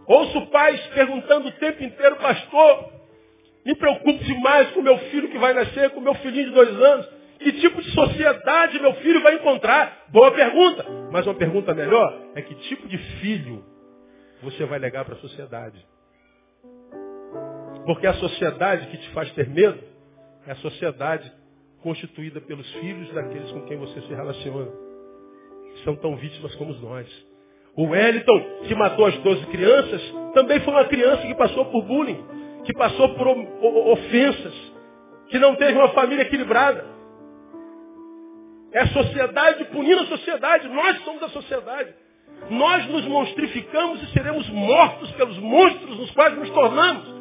[0.06, 2.92] Ouço pais perguntando o tempo inteiro, pastor,
[3.64, 7.08] me preocupo demais com meu filho que vai nascer, com meu filhinho de dois anos
[7.38, 10.04] Que tipo de sociedade meu filho vai encontrar?
[10.08, 10.84] Boa pergunta.
[11.10, 13.64] Mas uma pergunta melhor é que tipo de filho
[14.42, 15.84] você vai legar para a sociedade?
[17.86, 19.82] Porque a sociedade que te faz ter medo
[20.46, 21.32] é a sociedade
[21.82, 24.70] constituída pelos filhos daqueles com quem você se relaciona.
[25.84, 27.06] São tão vítimas como nós.
[27.76, 30.02] O Wellington, que matou as 12 crianças,
[30.34, 32.22] também foi uma criança que passou por bullying,
[32.64, 34.54] que passou por ofensas,
[35.28, 36.84] que não teve uma família equilibrada.
[38.72, 40.68] É a sociedade punindo a sociedade.
[40.68, 41.94] Nós somos a sociedade.
[42.50, 47.20] Nós nos monstrificamos e seremos mortos pelos monstros nos quais nos tornamos.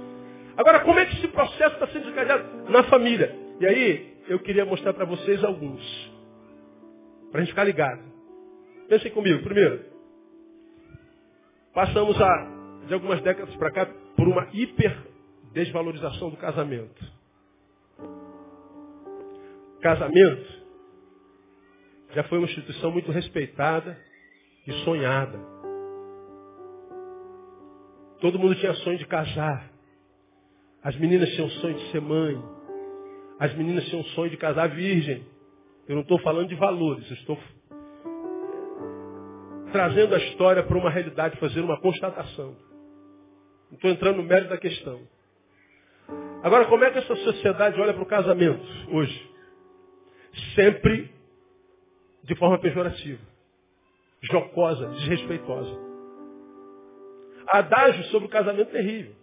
[0.57, 2.70] Agora, como é que esse processo está sendo desencadeado?
[2.70, 3.36] Na família.
[3.60, 5.82] E aí, eu queria mostrar para vocês alguns.
[7.32, 8.01] Para a gente ficar ligado.
[8.88, 9.43] Pensem comigo.
[9.43, 9.84] Primeiro,
[11.73, 14.95] passamos a, de algumas décadas para cá por uma hiper
[15.51, 17.19] desvalorização do casamento.
[19.82, 20.59] Casamento
[22.13, 23.99] já foi uma instituição muito respeitada
[24.67, 25.39] e sonhada.
[28.19, 29.71] Todo mundo tinha sonho de casar.
[30.84, 32.59] As meninas tinham sonho de ser mãe.
[33.39, 35.25] As meninas tinham sonho de casar virgem.
[35.87, 37.37] Eu não estou falando de valores, estou
[39.71, 42.55] trazendo a história para uma realidade, fazer uma constatação.
[43.69, 44.99] Não estou entrando no mérito da questão.
[46.43, 49.29] Agora, como é que essa sociedade olha para o casamento hoje?
[50.55, 51.11] Sempre
[52.23, 53.21] de forma pejorativa,
[54.21, 55.89] jocosa, desrespeitosa.
[57.47, 59.15] Adágio sobre o casamento terrível.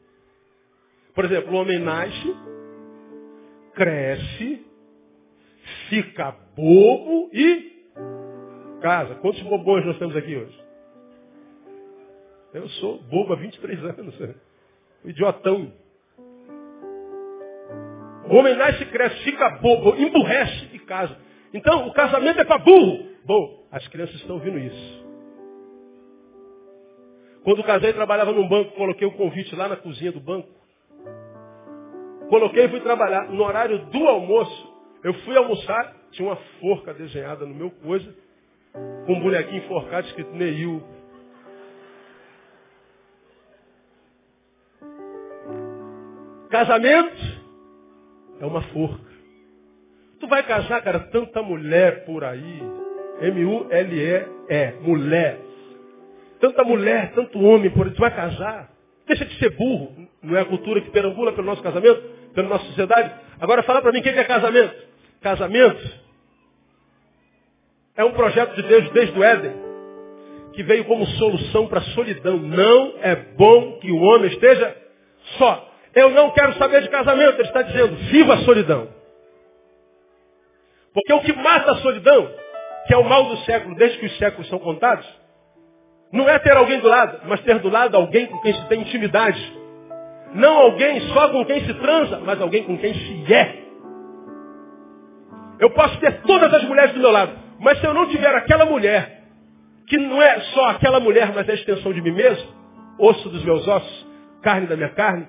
[1.14, 2.36] Por exemplo, o homem nasce,
[3.76, 4.66] cresce,
[5.88, 7.76] fica bobo e
[8.80, 9.14] casa.
[9.16, 10.64] Quantos bobões nós temos aqui hoje?
[12.54, 14.14] Eu sou bobo há 23 anos.
[15.04, 15.72] Idiotão.
[18.28, 21.16] O homem nasce, cresce, fica bobo, emburrece e casa.
[21.52, 23.06] Então, o casamento é para burro.
[23.24, 25.06] Bom, as crianças estão ouvindo isso.
[27.44, 30.48] Quando casei, trabalhava num banco, coloquei um convite lá na cozinha do banco.
[32.28, 33.28] Coloquei e fui trabalhar.
[33.28, 34.74] No horário do almoço,
[35.04, 38.12] eu fui almoçar, tinha uma forca desenhada no meu coisa,
[39.06, 40.82] com um bonequinho enforcado escrito Neil.
[46.50, 47.22] Casamento
[48.40, 49.06] é uma forca.
[50.18, 52.62] Tu vai casar, cara, tanta mulher por aí.
[53.20, 55.38] M-U-L-E-E, mulher.
[56.40, 57.92] Tanta mulher, tanto homem por aí.
[57.92, 58.70] Tu vai casar.
[59.06, 60.08] Deixa de ser burro.
[60.22, 62.15] Não é a cultura que perambula pelo nosso casamento?
[62.36, 63.10] Pela nossa sociedade.
[63.40, 64.76] Agora fala para mim o que é casamento.
[65.22, 65.90] Casamento
[67.96, 69.54] é um projeto de Deus desde o Éden,
[70.52, 72.36] que veio como solução para a solidão.
[72.36, 74.76] Não é bom que o homem esteja
[75.38, 75.72] só.
[75.94, 77.40] Eu não quero saber de casamento.
[77.40, 78.88] Ele está dizendo, viva a solidão.
[80.92, 82.30] Porque o que mata a solidão,
[82.86, 85.06] que é o mal do século, desde que os séculos são contados,
[86.12, 88.82] não é ter alguém do lado, mas ter do lado alguém com quem se tem
[88.82, 89.65] intimidade.
[90.36, 93.64] Não alguém só com quem se transa, mas alguém com quem se é.
[95.58, 98.66] Eu posso ter todas as mulheres do meu lado, mas se eu não tiver aquela
[98.66, 99.22] mulher,
[99.86, 102.48] que não é só aquela mulher, mas é a extensão de mim mesmo,
[102.98, 104.06] osso dos meus ossos,
[104.42, 105.26] carne da minha carne,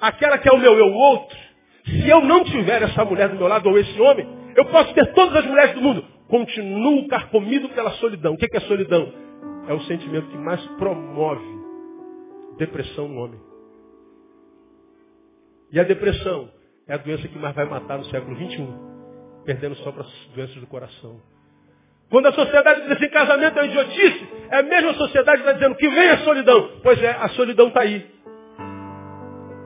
[0.00, 1.36] aquela que é o meu eu outro,
[1.84, 4.26] se eu não tiver essa mulher do meu lado ou esse homem,
[4.56, 6.04] eu posso ter todas as mulheres do mundo.
[6.28, 8.32] Continuo carcomido pela solidão.
[8.32, 9.12] O que é solidão?
[9.68, 11.44] É o sentimento que mais promove
[12.58, 13.45] depressão no homem.
[15.76, 16.48] E a depressão
[16.88, 18.66] é a doença que mais vai matar no século XXI,
[19.44, 21.20] perdendo só para as doenças do coração.
[22.08, 25.52] Quando a sociedade diz assim, casamento é uma idiotice, é a mesma sociedade que está
[25.52, 26.80] dizendo que vem a solidão.
[26.82, 28.06] Pois é, a solidão está aí.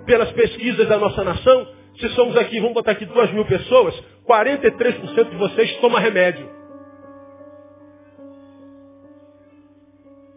[0.04, 1.68] Pelas pesquisas da nossa nação,
[2.00, 3.94] se somos aqui, vamos botar aqui duas mil pessoas,
[4.26, 6.50] 43% de vocês toma remédio.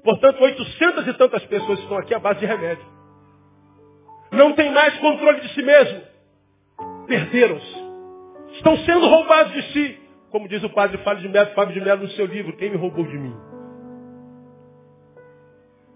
[0.03, 3.03] Portanto, 800 e tantas pessoas estão aqui à base de remédio
[4.34, 6.01] não tem mais controle de si mesmo.
[7.07, 7.84] Perderam-se.
[8.53, 9.99] Estão sendo roubados de si.
[10.31, 12.77] Como diz o padre Fábio de Mello, Fábio de Mello no seu livro, quem me
[12.77, 13.36] roubou de mim?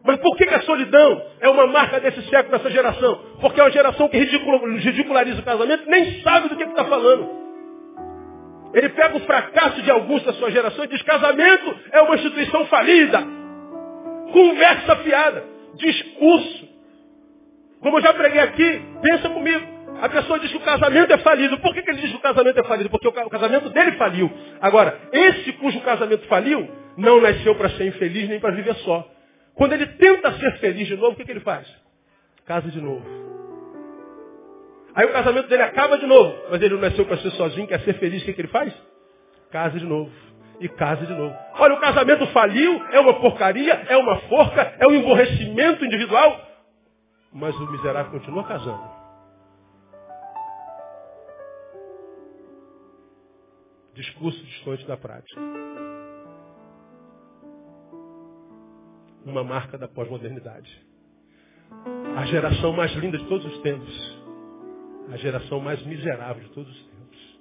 [0.04, 3.20] Mas por que, que, a solidão é uma marca desse século, dessa geração?
[3.42, 7.30] Porque é uma geração que ridiculariza o casamento nem sabe do que está falando.
[8.74, 12.66] Ele pega o fracasso de alguns da sua geração e diz, casamento é uma instituição
[12.68, 13.22] falida.
[14.32, 15.44] Conversa fiada.
[15.76, 16.68] Discurso.
[17.82, 19.78] Como eu já preguei aqui, pensa comigo.
[20.02, 21.58] A pessoa diz que o casamento é falido.
[21.60, 22.90] Por que, que ele diz que o casamento é falido?
[22.90, 24.32] Porque o casamento dele faliu.
[24.62, 29.08] Agora, esse cujo casamento faliu, não nasceu para ser infeliz nem para viver só.
[29.56, 31.68] Quando ele tenta ser feliz de novo, o que, que ele faz?
[32.46, 33.06] Casa de novo.
[34.94, 37.80] Aí o casamento dele acaba de novo, mas ele não nasceu para ser sozinho, quer
[37.82, 38.74] ser feliz, o que, que ele faz?
[39.52, 40.12] casa de novo.
[40.60, 41.36] E casa de novo.
[41.60, 46.47] Olha, o casamento faliu, é uma porcaria, é uma forca, é um emborrecimento individual.
[47.32, 48.90] Mas o miserável continua casando.
[53.94, 55.42] Discurso distante da prática.
[59.26, 60.86] Uma marca da pós-modernidade.
[62.16, 64.18] A geração mais linda de todos os tempos.
[65.12, 67.40] A geração mais miserável de todos os tempos.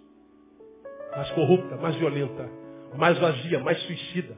[1.15, 2.51] Mais corrupta, mais violenta,
[2.97, 4.37] mais vazia, mais suicida.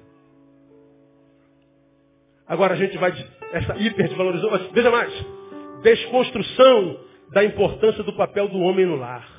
[2.46, 3.12] Agora a gente vai,
[3.52, 5.12] essa hipervalorização, veja mais,
[5.82, 7.00] desconstrução
[7.30, 9.38] da importância do papel do homem no lar.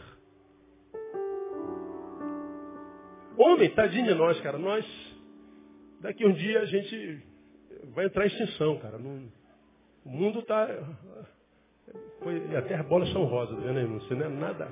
[3.38, 4.58] Homem, tadinho de nós, cara.
[4.58, 4.86] Nós,
[6.02, 7.24] daqui um dia a gente
[7.94, 8.98] vai entrar em extinção, cara.
[8.98, 10.68] O mundo está.
[12.58, 13.88] Até as bolas são rosas, tá vendo aí?
[13.88, 14.68] Não é nada,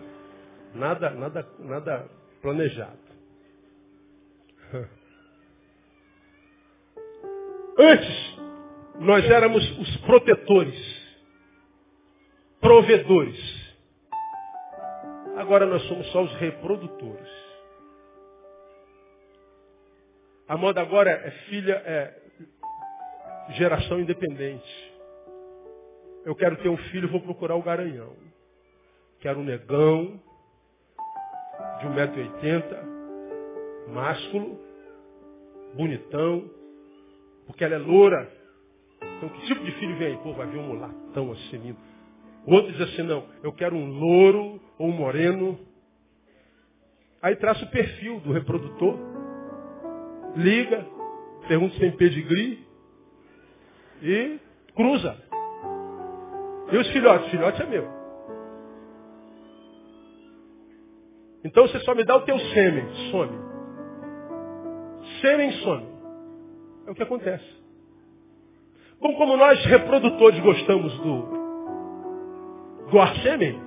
[0.75, 2.09] nada, nada, nada
[2.41, 2.99] planejado.
[7.79, 8.37] Antes,
[8.99, 11.06] nós éramos os protetores,
[12.67, 13.39] provedores.
[15.37, 17.29] Agora nós somos só os reprodutores.
[20.49, 22.21] A moda agora é filha, é
[23.53, 24.93] geração independente.
[26.25, 28.13] Eu quero ter um filho, vou procurar o garanhão.
[29.21, 30.21] Quero um negão
[31.79, 34.59] de 1,80m, másculo,
[35.73, 36.51] bonitão,
[37.45, 38.29] porque ela é loura.
[39.01, 40.17] Então que tipo de filho vem aí?
[40.17, 41.96] Pô, vai vir um mulatão assim lindo.
[42.47, 45.59] Outro diz assim, não, eu quero um louro ou um moreno.
[47.21, 48.97] Aí traça o perfil do reprodutor
[50.37, 50.85] liga,
[51.47, 52.65] pergunta se tem pedigree
[54.01, 54.39] e
[54.75, 55.17] cruza.
[56.71, 57.29] E os filhotes?
[57.31, 57.87] Filhote é meu.
[61.43, 63.37] Então você só me dá o teu sêmen, some.
[65.21, 65.85] Sêmen some.
[66.87, 67.57] É o que acontece.
[69.01, 71.36] Bom, como nós reprodutores gostamos do
[72.95, 73.61] arsêmen,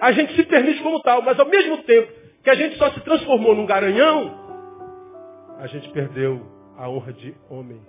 [0.00, 2.12] a gente se permite como tal, mas ao mesmo tempo
[2.42, 4.46] que a gente só se transformou num garanhão,
[5.58, 6.40] a gente perdeu
[6.76, 7.80] a honra de homem,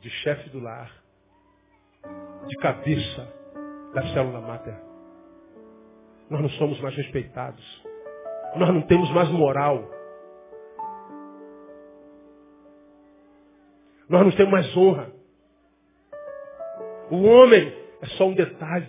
[0.00, 0.90] de chefe do lar,
[2.48, 3.28] de cabeça
[3.94, 4.74] da célula máter.
[6.28, 7.82] Nós não somos mais respeitados.
[8.56, 9.88] Nós não temos mais moral.
[14.08, 15.12] Nós não temos mais honra.
[17.10, 18.88] O homem é só um detalhe.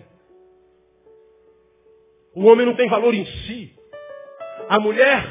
[2.34, 3.72] O homem não tem valor em si.
[4.68, 5.24] A mulher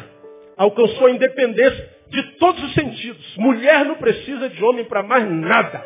[0.55, 3.37] alcançou a independência de todos os sentidos.
[3.37, 5.85] Mulher não precisa de homem para mais nada.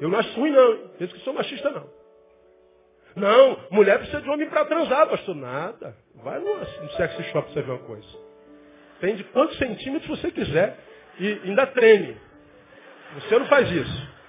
[0.00, 0.78] Eu não acho ruim, não.
[0.98, 2.00] Penso que sou machista, não.
[3.16, 5.34] Não, mulher precisa de homem para transar, pastor.
[5.34, 5.96] Nada.
[6.14, 6.64] Vai no,
[6.96, 8.08] sexy shop para você ver uma coisa.
[9.00, 10.78] Tem de quantos centímetros você quiser
[11.18, 12.16] e ainda treme.
[13.14, 14.19] Você não faz isso.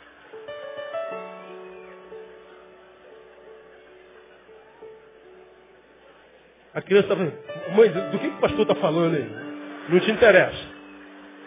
[6.74, 9.30] A criança está falando, mãe, do que o pastor está falando aí?
[9.90, 10.72] Não te interessa.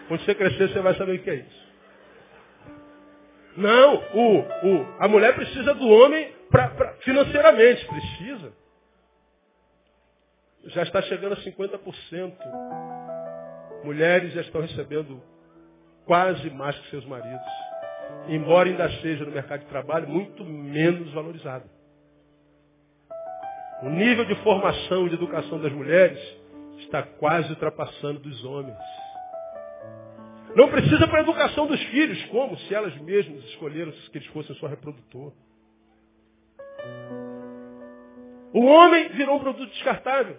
[0.09, 1.65] Quando você crescer, você vai saber o que é isso.
[3.57, 8.53] Não, o, o, a mulher precisa do homem pra, pra, financeiramente, precisa.
[10.67, 12.33] Já está chegando a 50%.
[13.85, 15.23] Mulheres já estão recebendo
[16.05, 17.47] quase mais que seus maridos.
[18.29, 21.74] Embora ainda seja no mercado de trabalho muito menos valorizado.
[23.83, 26.19] O nível de formação e de educação das mulheres
[26.79, 28.77] está quase ultrapassando dos homens.
[30.55, 34.55] Não precisa para a educação dos filhos, como se elas mesmas escolheram que eles fossem
[34.57, 35.33] só reprodutor.
[38.53, 40.39] O homem virou um produto descartável.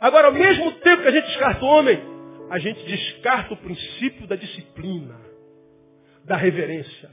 [0.00, 2.02] Agora, ao mesmo tempo que a gente descarta o homem,
[2.50, 5.18] a gente descarta o princípio da disciplina,
[6.24, 7.10] da reverência,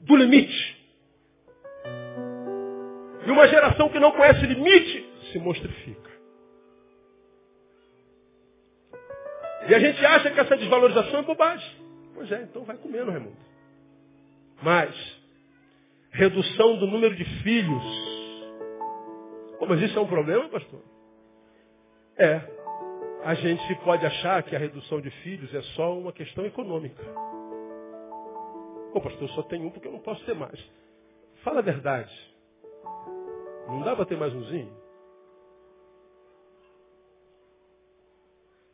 [0.00, 0.81] do limite.
[3.26, 6.10] E uma geração que não conhece limite se monstrifica.
[9.68, 11.82] E a gente acha que essa desvalorização é bobagem.
[12.14, 13.36] Pois é, então vai comendo, Raimundo.
[14.60, 14.94] Mas,
[16.10, 17.82] redução do número de filhos.
[19.58, 20.80] Pô, mas isso é um problema, pastor?
[22.16, 22.40] É.
[23.24, 27.02] A gente pode achar que a redução de filhos é só uma questão econômica.
[28.92, 30.58] Pô, pastor, eu só tenho um porque eu não posso ter mais.
[31.42, 32.12] Fala a verdade.
[33.68, 34.72] Não dá para ter mais umzinho?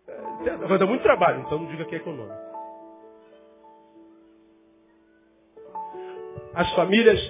[0.09, 2.49] É, vai dar muito trabalho, então não diga que é econômico.
[6.55, 7.21] As famílias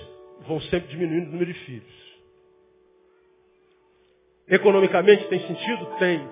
[0.47, 2.09] vão sempre diminuindo o número de filhos.
[4.49, 5.87] Economicamente tem sentido?
[5.99, 6.27] Tem.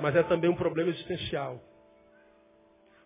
[0.00, 1.60] Mas é também um problema existencial.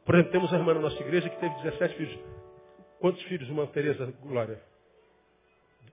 [0.04, 2.18] Por exemplo, temos a irmã na nossa igreja que teve 17 filhos.
[2.98, 4.60] Quantos filhos, irmã Tereza Glória?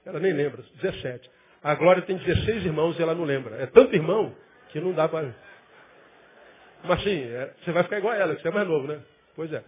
[0.06, 1.30] Ela nem lembra, 17.
[1.64, 3.56] A Glória tem 16 irmãos e ela não lembra.
[3.58, 4.34] É tanto irmão
[4.70, 5.36] que não dá para.
[6.84, 9.00] Mas sim, é, você vai ficar igual a ela, que você é mais novo, né?
[9.36, 9.62] Pois é.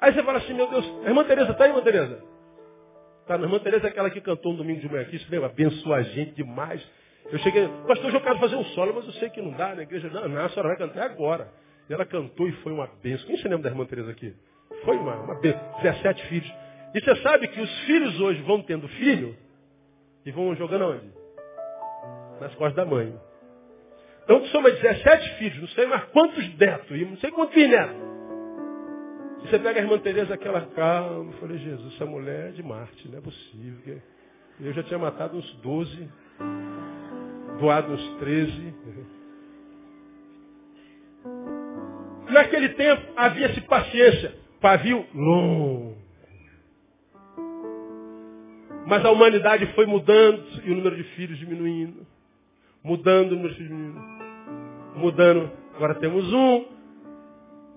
[0.00, 2.22] Aí você fala assim, meu Deus, a irmã Tereza está aí, irmã Tereza?
[3.26, 5.48] Tá, a irmã Tereza é aquela que cantou um domingo de manhã aqui, você lembra?
[5.48, 6.80] Abençoa a gente demais.
[7.30, 9.82] Eu cheguei, pastor, eu quero fazer um solo, mas eu sei que não dá na
[9.82, 10.08] igreja.
[10.08, 11.48] Não, não, a senhora vai cantar agora.
[11.88, 13.26] E ela cantou e foi uma bênção.
[13.26, 14.34] Quem se lembra da irmã Tereza aqui?
[14.84, 15.60] Foi uma, uma bênção.
[15.82, 16.52] 17 filhos.
[16.94, 19.36] E você sabe que os filhos hoje vão tendo filho
[20.24, 21.12] e vão jogando onde?
[22.40, 23.14] Nas costas da mãe.
[24.24, 27.96] Então soma 17 filhos, não sei mais quantos netos, e não sei quantos netos.
[29.42, 32.62] E você pega a irmã Tereza, aquela calma, eu falei, Jesus, essa mulher é de
[32.62, 34.00] Marte, não é possível.
[34.60, 36.10] Eu já tinha matado uns 12,
[37.58, 38.74] doado uns 13.
[42.30, 45.99] Naquele tempo havia-se paciência, pavio longo.
[48.90, 52.04] Mas a humanidade foi mudando e o número de filhos diminuindo.
[52.82, 54.00] Mudando o número de filhos diminuindo.
[54.96, 55.52] Mudando.
[55.76, 56.64] Agora temos um.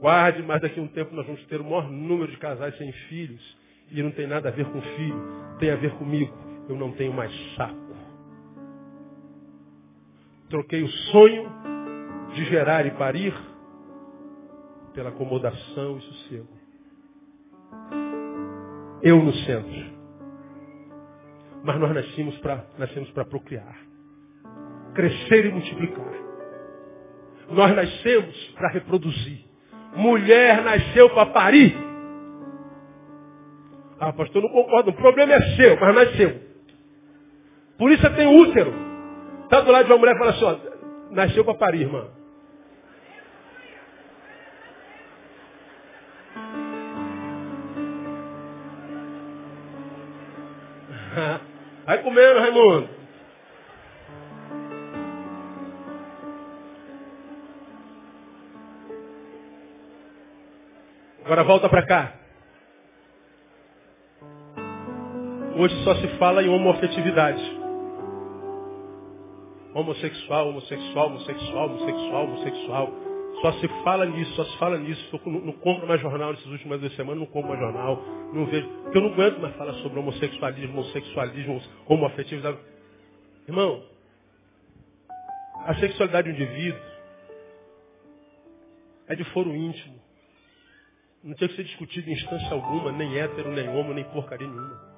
[0.01, 2.91] Guarde, mas daqui a um tempo nós vamos ter o maior número de casais sem
[2.91, 3.57] filhos.
[3.91, 5.21] E não tem nada a ver com filho.
[5.59, 6.33] Tem a ver comigo.
[6.67, 7.95] Eu não tenho mais saco.
[10.49, 11.47] Troquei o sonho
[12.33, 13.35] de gerar e parir
[14.95, 16.49] pela acomodação e sossego.
[19.03, 19.92] Eu no centro.
[21.63, 23.77] Mas nós nascemos para nascemos para procriar.
[24.93, 26.13] Crescer e multiplicar.
[27.49, 29.45] Nós nascemos para reproduzir.
[29.95, 31.75] Mulher nasceu para parir.
[33.99, 34.89] Ah, pastor, não concordo.
[34.89, 36.41] O problema é seu, mas nasceu.
[37.77, 38.73] Por isso tem útero.
[39.43, 40.57] Está do lado de uma mulher e fala assim, ó,
[41.11, 42.07] nasceu para parir, irmã.
[51.85, 52.89] Vai comendo, Raimundo.
[61.25, 62.13] Agora volta para cá.
[65.57, 67.41] Hoje só se fala em homoafetividade.
[69.73, 73.02] Homossexual, homossexual, homossexual, homossexual, homossexual.
[73.41, 75.09] Só se fala nisso, só se fala nisso.
[75.11, 78.01] Eu não, não compro mais jornal nessas últimas duas semanas, não compro mais jornal,
[78.33, 78.67] não vejo.
[78.83, 82.57] Porque eu não aguento mais falar sobre homossexualismo, homossexualismo, homoafetividade.
[83.47, 83.83] Irmão,
[85.65, 86.79] a sexualidade do indivíduo
[89.07, 90.01] é de foro íntimo.
[91.23, 94.93] Não tinha que ser discutido em instância alguma, nem hétero, nem homo, nem porcaria nenhuma.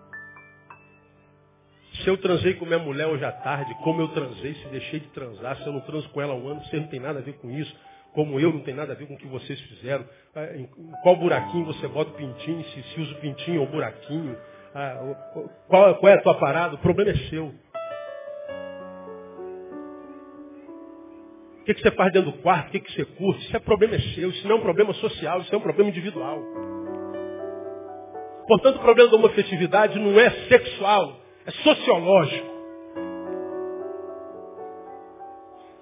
[2.03, 5.07] Se eu transei com minha mulher hoje à tarde, como eu transei, se deixei de
[5.07, 7.21] transar, se eu não transo com ela há um ano, você não tem nada a
[7.21, 7.75] ver com isso
[8.15, 10.05] como eu, não tem nada a ver com o que vocês fizeram.
[10.33, 10.67] Ah, em
[11.03, 14.35] qual buraquinho você bota o pintinho, se, se usa o pintinho ou o buraquinho.
[14.73, 15.15] Ah,
[15.67, 16.75] qual, qual, é a tua parada?
[16.75, 17.47] O problema é seu.
[21.59, 22.69] O que, que você faz dentro do quarto?
[22.69, 23.45] O que, que você curte?
[23.45, 24.29] Isso é problema é seu.
[24.29, 26.39] Isso não é um problema social, isso é um problema individual.
[28.47, 32.55] Portanto, o problema da homofetividade não é sexual, é sociológico.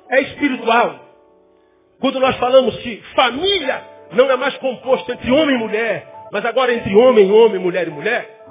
[0.09, 1.12] É espiritual.
[2.03, 3.81] Quando nós falamos que família
[4.11, 7.91] não é mais composto entre homem e mulher, mas agora entre homem homem, mulher e
[7.91, 8.43] mulher,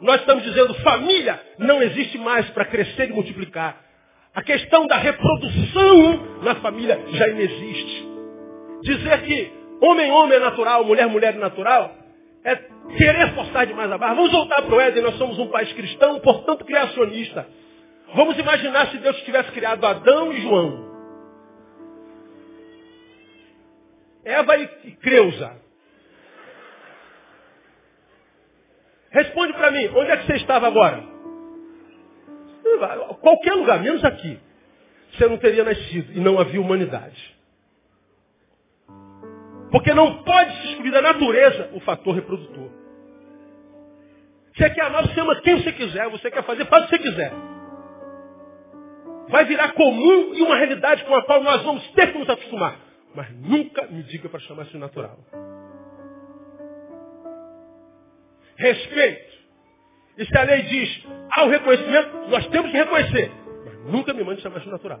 [0.00, 3.76] nós estamos dizendo família não existe mais para crescer e multiplicar.
[4.34, 8.08] A questão da reprodução na família já inexiste.
[8.80, 11.92] Dizer que homem homem é natural, mulher mulher é natural,
[12.46, 12.56] é
[12.96, 14.14] querer forçar demais a barra.
[14.14, 17.46] Vamos voltar para o Éden, nós somos um país cristão, portanto criacionista.
[18.14, 20.85] Vamos imaginar se Deus tivesse criado Adão e João.
[24.26, 25.56] Eva e Creuza.
[29.10, 31.02] Responde para mim, onde é que você estava agora?
[33.20, 34.38] Qualquer lugar, menos aqui.
[35.12, 37.36] Você não teria nascido e não havia humanidade.
[39.70, 42.70] Porque não pode se excluir da natureza o fator reprodutor.
[44.54, 46.08] Você quer amar, você ama quem você quiser.
[46.10, 47.32] Você quer fazer, faz o que você quiser.
[49.28, 52.85] Vai virar comum e uma realidade com a qual nós vamos ter que nos acostumar.
[53.16, 55.18] Mas nunca me diga para chamar isso natural.
[58.56, 59.36] Respeito.
[60.18, 63.32] E se a lei diz, há o reconhecimento, nós temos que reconhecer.
[63.64, 65.00] Mas nunca me mande chamar isso natural.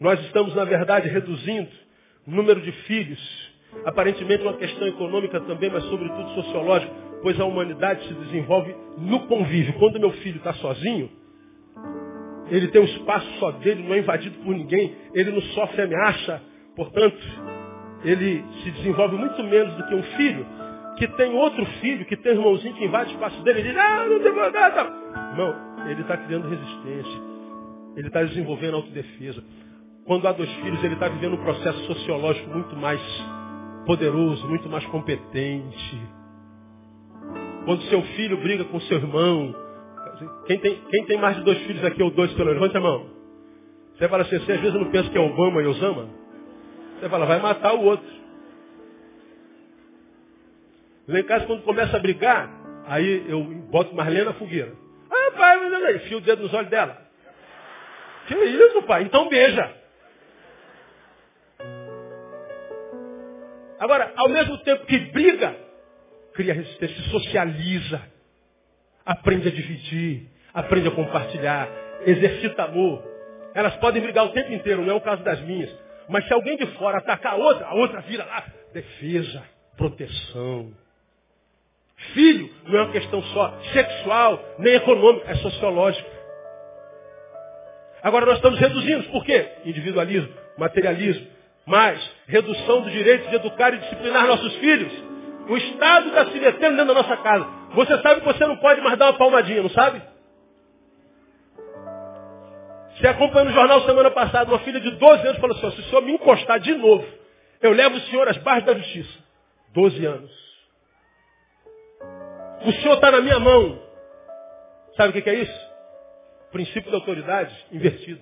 [0.00, 1.70] Nós estamos, na verdade, reduzindo
[2.26, 3.52] o número de filhos.
[3.84, 6.92] Aparentemente uma questão econômica também, mas sobretudo sociológica,
[7.22, 9.74] pois a humanidade se desenvolve no convívio.
[9.74, 11.10] Quando meu filho está sozinho,
[12.50, 14.94] Ele tem um espaço só dele, não é invadido por ninguém.
[15.14, 16.42] Ele não sofre ameaça.
[16.74, 17.18] Portanto,
[18.04, 20.46] ele se desenvolve muito menos do que um filho
[20.98, 23.60] que tem outro filho, que tem um irmãozinho que invade o espaço dele.
[23.60, 24.84] Ele diz, ah, não tem nada.
[25.36, 27.22] Não, ele está criando resistência.
[27.96, 29.42] Ele está desenvolvendo autodefesa.
[30.04, 33.00] Quando há dois filhos, ele está vivendo um processo sociológico muito mais
[33.86, 35.98] poderoso, muito mais competente.
[37.64, 39.54] Quando seu filho briga com seu irmão,
[40.46, 43.10] quem tem, quem tem mais de dois filhos aqui ou dois pelo levante a mão.
[43.96, 46.08] Você fala assim, você às vezes não pensa que é Obama e Osama?
[46.98, 48.18] Você fala, vai matar o outro.
[51.08, 52.50] Lá em casa, quando começa a brigar,
[52.86, 54.72] aí eu boto Marlene na fogueira.
[55.10, 56.98] Ah, pai, mas o dedo nos olhos dela.
[58.26, 59.04] Que isso, pai?
[59.04, 59.74] Então beija.
[63.80, 65.56] Agora, ao mesmo tempo que briga,
[66.34, 68.02] cria resistência, socializa,
[69.08, 71.66] aprende a dividir, aprende a compartilhar,
[72.04, 73.02] exercita amor.
[73.54, 75.74] Elas podem brigar o tempo inteiro, não é o caso das minhas.
[76.10, 78.44] Mas se alguém de fora atacar a outra, a outra vira lá,
[78.74, 79.42] defesa,
[79.78, 80.74] proteção.
[82.12, 86.18] Filho não é uma questão só sexual, nem econômica, é sociológica.
[88.02, 89.48] Agora nós estamos reduzindo, por quê?
[89.64, 91.26] Individualismo, materialismo,
[91.64, 94.92] mais redução do direito de educar e disciplinar nossos filhos.
[95.48, 97.46] O Estado está se metendo dentro da nossa casa.
[97.74, 100.02] Você sabe que você não pode mais dar uma palmadinha, não sabe?
[102.94, 105.84] Você acompanhou no jornal semana passada, uma filha de 12 anos falou assim, se o
[105.84, 107.06] senhor me encostar de novo,
[107.62, 109.18] eu levo o senhor às barras da justiça.
[109.72, 110.48] 12 anos.
[112.64, 113.80] O senhor está na minha mão.
[114.96, 115.68] Sabe o que é isso?
[116.50, 118.20] Princípio da autoridade invertido.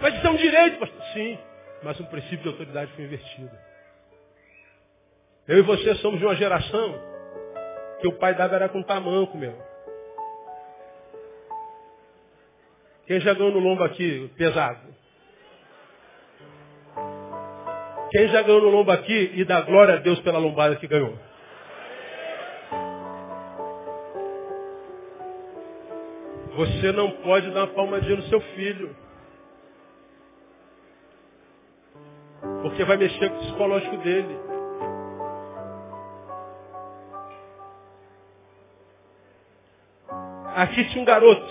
[0.00, 1.02] Mas isso é um direito, pastor.
[1.12, 1.38] Sim,
[1.86, 3.56] mas um princípio de autoridade foi invertido.
[5.46, 7.00] Eu e você somos de uma geração
[8.00, 9.56] que o pai dava era com tamanco, meu.
[13.06, 14.80] Quem já ganhou no lombo aqui, pesado?
[18.10, 21.16] Quem já ganhou no lombo aqui e dá glória a Deus pela lombada que ganhou?
[26.56, 29.05] Você não pode dar uma palmadinha no seu filho.
[32.66, 34.36] Porque vai mexer com o psicológico dele.
[40.56, 41.46] Aqui tinha um garoto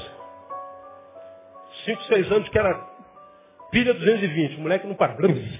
[1.85, 2.73] 5, 6 anos, que era
[3.71, 4.57] pilha 220.
[4.57, 5.15] O moleque não para.
[5.15, 5.55] Falei,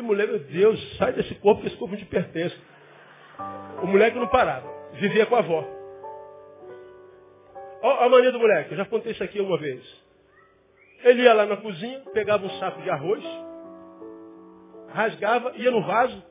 [0.00, 2.56] mulher, meu Deus, sai desse corpo, que esse corpo te pertence.
[3.82, 4.66] O moleque não parava.
[4.94, 5.62] Vivia com a avó.
[7.82, 8.70] Olha a mania do moleque.
[8.70, 9.84] Eu já contei isso aqui uma vez.
[11.04, 13.24] Ele ia lá na cozinha, pegava um saco de arroz,
[14.88, 16.22] rasgava, ia no vaso.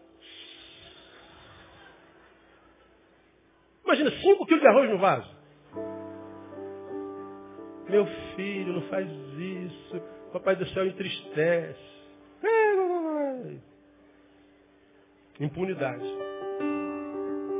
[3.84, 5.42] Imagina, 5 quilos de arroz no vaso.
[7.90, 8.06] Meu
[8.36, 9.08] filho, não faz
[9.38, 10.02] isso.
[10.32, 11.92] Papai do céu entristece.
[15.42, 16.06] Impunidade.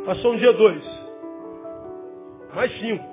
[0.06, 0.84] Passou um dia dois.
[2.56, 3.04] Mais cinco.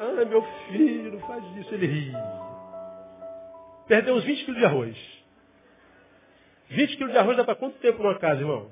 [0.00, 1.74] Ah, meu filho, não faz isso.
[1.74, 2.12] Ele ri.
[3.86, 4.96] Perdeu uns 20 quilos de arroz.
[6.70, 8.70] 20 quilos de arroz dá para quanto tempo numa casa, irmão?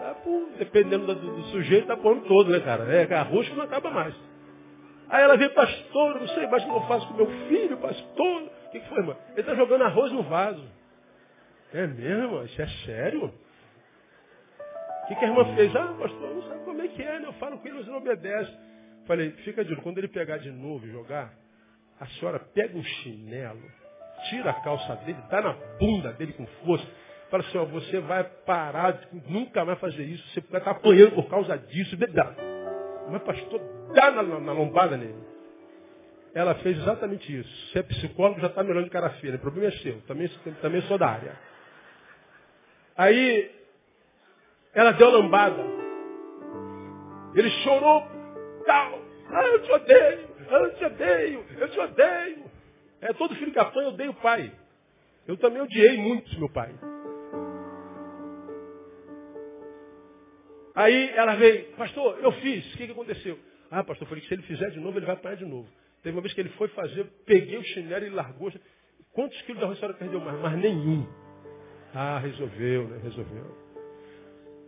[0.00, 2.84] Dá por, dependendo do, do, sujeito, dá por ano todo, né, cara?
[2.84, 4.14] É arroz que não acaba mais.
[5.10, 8.42] Aí ela veio, pastor, não sei mais o que eu faço com meu filho, pastor.
[8.42, 9.16] O que, que foi, irmã?
[9.32, 10.66] Ele está jogando arroz no vaso.
[11.74, 12.44] É mesmo?
[12.44, 13.26] Isso é sério?
[13.26, 15.76] O que, que a irmã fez?
[15.76, 17.26] Ah, pastor, não sabe como é que é, né?
[17.26, 18.71] Eu falo com ele, mas não obedece.
[19.06, 19.82] Falei, fica de novo.
[19.82, 21.32] Quando ele pegar de novo e jogar,
[21.98, 23.62] a senhora pega um chinelo,
[24.28, 26.86] tira a calça dele, dá na bunda dele com força.
[27.30, 31.28] Fala assim, ó, você vai parar, nunca mais fazer isso, você vai estar apanhando por
[31.28, 31.96] causa disso.
[33.10, 33.60] Mas pastor,
[33.94, 35.32] dá na, na, lombada nele.
[36.34, 37.66] Ela fez exatamente isso.
[37.68, 39.36] Se é psicólogo, já está melhor de cara feia.
[39.36, 40.00] O problema é seu.
[40.02, 40.28] Também,
[40.60, 41.38] também sou da área.
[42.96, 43.50] Aí,
[44.74, 45.62] ela deu lambada.
[47.34, 48.11] Ele chorou.
[48.64, 49.00] Tal.
[49.30, 50.28] Ah, eu te odeio.
[50.50, 51.46] Eu te odeio.
[51.58, 52.44] Eu te odeio.
[53.00, 54.52] É, todo filho que apanha odeia o pai.
[55.26, 56.72] Eu também odiei muito meu pai.
[60.74, 63.38] Aí ela veio, pastor, eu fiz, o que, que aconteceu?
[63.70, 65.68] Ah, pastor, eu falei que se ele fizer de novo, ele vai apanhar de novo.
[66.02, 68.52] Teve uma vez que ele foi fazer, peguei o chinelo e largou.
[69.12, 70.40] Quantos quilos de arroz a senhora perdeu mais?
[70.40, 71.06] Mais nenhum.
[71.94, 73.00] Ah, resolveu, né?
[73.02, 73.71] Resolveu.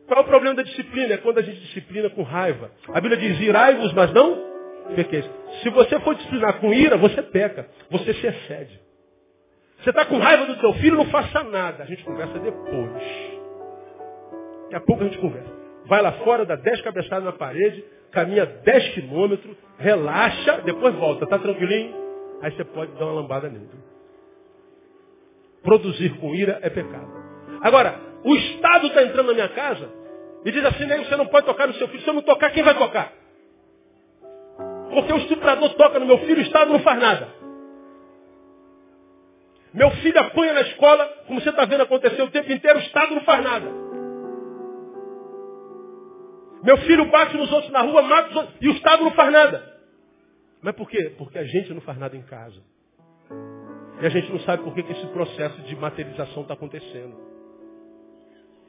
[0.07, 1.14] Qual é o problema da disciplina?
[1.14, 2.70] É quando a gente disciplina com raiva.
[2.88, 4.55] A Bíblia diz, irai-vos, mas não
[4.94, 5.28] pequeis.
[5.62, 7.66] Se você for disciplinar com ira, você peca.
[7.90, 8.80] Você se excede.
[9.80, 11.84] Você está com raiva do seu filho, não faça nada.
[11.84, 13.34] A gente conversa depois.
[14.64, 15.52] Daqui a pouco a gente conversa.
[15.86, 21.38] vai lá fora, dá 10 cabeçadas na parede, caminha 10 quilômetros, relaxa, depois volta, tá
[21.38, 21.94] tranquilinho?
[22.42, 23.68] Aí você pode dar uma lambada nele.
[25.62, 27.11] Produzir com ira é pecado.
[27.62, 29.89] Agora, o Estado está entrando na minha casa
[30.45, 32.03] e diz assim, você não pode tocar no seu filho.
[32.03, 33.12] Se eu não tocar, quem vai tocar?
[34.91, 37.29] Porque o estuprador toca no meu filho, o Estado não faz nada.
[39.75, 43.14] Meu filho apanha na escola, como você está vendo acontecer o tempo inteiro, o Estado
[43.14, 43.66] não faz nada.
[46.62, 49.33] Meu filho bate nos outros na rua, mata os outros, e o Estado não faz
[49.33, 49.75] nada.
[50.62, 51.14] Mas por quê?
[51.18, 52.62] Porque a gente não faz nada em casa.
[54.01, 57.34] E a gente não sabe por que, que esse processo de materialização está acontecendo.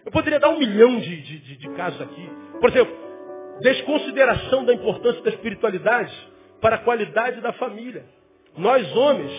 [0.05, 2.29] Eu poderia dar um milhão de, de, de, de casos aqui.
[2.59, 2.95] Por exemplo,
[3.61, 6.13] desconsideração da importância da espiritualidade
[6.61, 8.05] para a qualidade da família.
[8.55, 9.31] Nós, homens,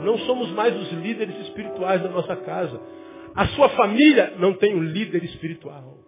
[0.00, 2.80] não somos mais os líderes espirituais da nossa casa.
[3.34, 5.98] A sua família não tem um líder espiritual.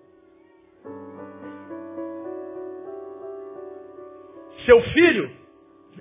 [4.67, 5.31] Seu filho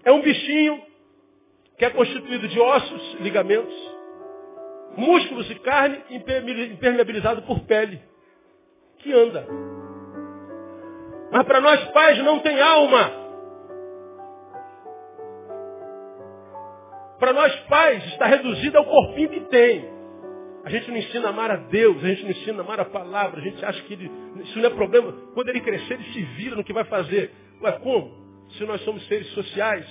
[0.03, 0.81] é um bichinho
[1.77, 3.73] que é constituído de ossos, ligamentos,
[4.97, 8.01] músculos e carne impermeabilizado por pele,
[8.99, 9.47] que anda.
[11.31, 13.21] Mas para nós pais não tem alma.
[17.19, 19.89] Para nós pais está reduzido ao corpinho que tem.
[20.63, 22.85] A gente não ensina a amar a Deus, a gente não ensina a amar a
[22.85, 24.11] palavra, a gente acha que ele,
[24.43, 25.11] isso não é problema.
[25.33, 27.31] Quando ele crescer, ele se vira no que vai fazer.
[27.61, 28.47] Ué, como?
[28.57, 29.85] Se nós somos seres sociais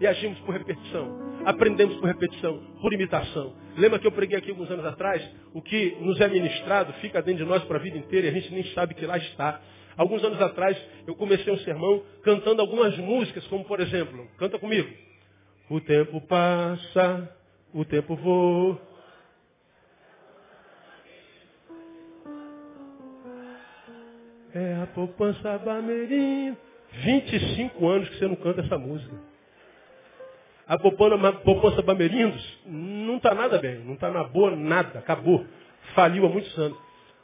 [0.00, 3.54] e agimos por repetição, aprendemos por repetição, por imitação.
[3.76, 5.22] Lembra que eu preguei aqui alguns anos atrás?
[5.54, 8.32] O que nos é ministrado fica dentro de nós para a vida inteira e a
[8.32, 9.60] gente nem sabe que lá está.
[9.96, 10.76] Alguns anos atrás,
[11.06, 14.90] eu comecei um sermão cantando algumas músicas, como por exemplo, canta comigo.
[15.70, 17.34] O tempo passa,
[17.72, 18.80] o tempo voa.
[24.54, 26.56] É a poupança Bameirinho.
[26.92, 29.14] 25 anos que você não canta essa música.
[30.66, 35.46] A poupança Bamerindos não está nada bem, não está na boa nada, acabou.
[35.94, 36.76] Faliu há muitos anos.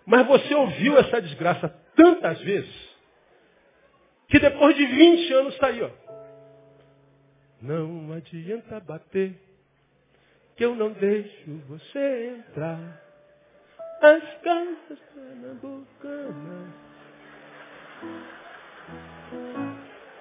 [0.07, 2.97] Mas você ouviu essa desgraça tantas vezes,
[4.29, 5.91] que depois de 20 anos está aí, ó.
[7.61, 9.35] Não adianta bater,
[10.57, 13.01] que eu não deixo você entrar.
[14.01, 16.75] As casas pernambucanas.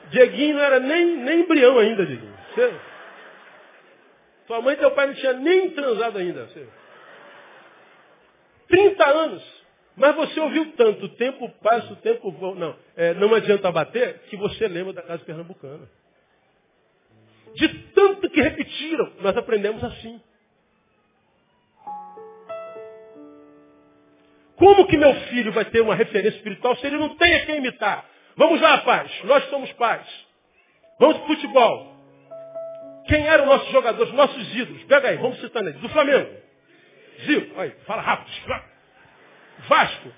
[0.10, 2.38] Dieguinho não era nem, nem embrião ainda, Dieguinho.
[2.54, 2.91] Você...
[4.48, 6.46] Tua mãe e teu pai não tinham nem transado ainda.
[6.46, 6.68] Você...
[8.68, 9.62] 30 anos.
[9.96, 12.56] Mas você ouviu tanto, o tempo passa, o tempo voa.
[12.56, 15.88] Não, é, não adianta bater, que você lembra da casa pernambucana.
[17.56, 20.22] De tanto que repetiram, nós aprendemos assim.
[24.56, 27.58] Como que meu filho vai ter uma referência espiritual se ele não tem a quem
[27.58, 28.06] imitar?
[28.36, 29.12] Vamos lá, pais.
[29.24, 30.08] Nós somos pais.
[31.00, 31.91] Vamos para futebol.
[33.12, 34.86] Quem eram nossos jogadores, nossos ídolos?
[34.86, 35.82] Pega aí, vamos citando eles.
[35.82, 36.34] Do Flamengo.
[37.26, 37.60] Zico.
[37.60, 38.32] Aí, fala rápido.
[39.68, 40.14] Vasco.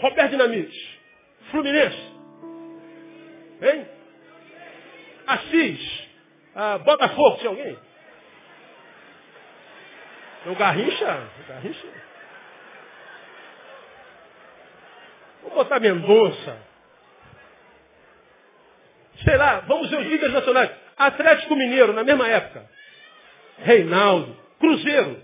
[0.00, 1.00] Roberto Dinamite.
[1.52, 2.12] Fluminense.
[3.62, 3.88] Hein?
[5.28, 6.08] Assis.
[6.56, 7.78] Ah, Botafogo, tinha alguém?
[10.46, 11.28] O Garrincha?
[11.38, 11.86] O Garrincha?
[15.42, 16.58] Vou botar Mendonça.
[19.22, 20.85] Sei lá, vamos ver os líderes nacionais.
[20.96, 22.68] Atlético Mineiro, na mesma época.
[23.58, 24.36] Reinaldo.
[24.58, 25.22] Cruzeiro.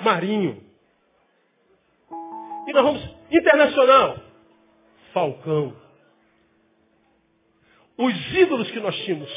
[0.00, 0.62] Marinho.
[2.66, 4.18] E nós vamos internacional.
[5.12, 5.76] Falcão.
[7.96, 9.30] Os ídolos que nós tínhamos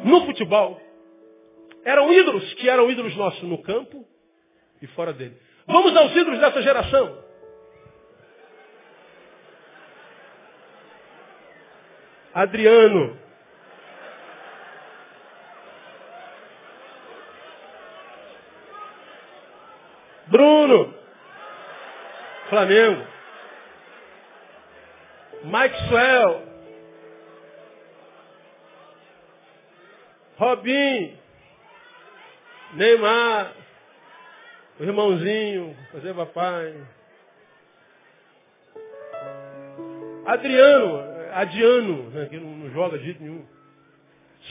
[0.00, 0.80] no futebol
[1.84, 4.06] eram ídolos que eram ídolos nossos no campo
[4.80, 5.36] e fora dele.
[5.66, 7.24] Vamos aos ídolos dessa geração.
[12.32, 13.27] Adriano.
[20.38, 20.94] Bruno.
[22.48, 23.04] Flamengo.
[25.46, 26.42] Maxwell.
[30.38, 31.18] Robin.
[32.74, 33.52] Neymar.
[34.78, 35.76] O irmãozinho.
[35.90, 36.86] Fazer papai.
[40.24, 41.02] Adriano.
[41.32, 42.10] Adiano.
[42.10, 43.44] Né, que não, não joga de jeito nenhum.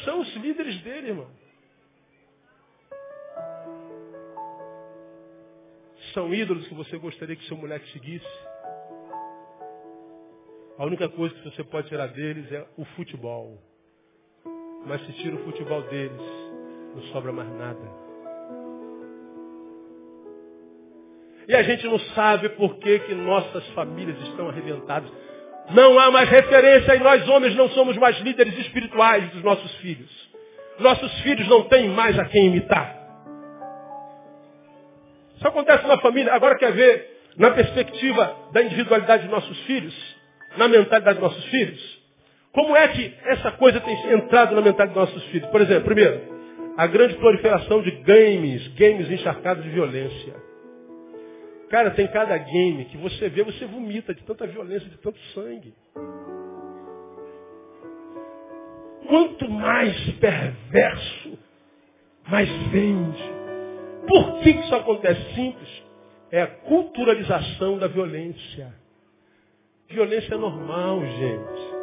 [0.04, 1.37] São os líderes dele, irmão.
[6.14, 8.26] São ídolos que você gostaria que seu moleque seguisse?
[10.78, 13.62] A única coisa que você pode tirar deles é o futebol.
[14.86, 16.22] Mas se tira o futebol deles,
[16.96, 18.08] não sobra mais nada.
[21.48, 25.10] e a gente não sabe por que, que nossas famílias estão arrebentadas.
[25.72, 30.10] Não há mais referência e nós homens não somos mais líderes espirituais dos nossos filhos.
[30.80, 32.97] Nossos filhos não têm mais a quem imitar.
[35.38, 36.34] Isso acontece na família.
[36.34, 40.18] Agora quer ver, na perspectiva da individualidade de nossos filhos,
[40.58, 41.98] na mentalidade dos nossos filhos?
[42.52, 45.48] Como é que essa coisa tem entrado na mentalidade dos nossos filhos?
[45.50, 46.22] Por exemplo, primeiro,
[46.76, 50.34] a grande proliferação de games, games encharcados de violência.
[51.70, 55.74] Cara, tem cada game que você vê, você vomita de tanta violência, de tanto sangue.
[59.08, 61.38] Quanto mais perverso,
[62.28, 63.47] mais vende.
[64.08, 65.22] Por que isso acontece?
[65.36, 65.84] Simples.
[66.32, 68.74] É a culturalização da violência.
[69.90, 71.78] Violência é normal, gente.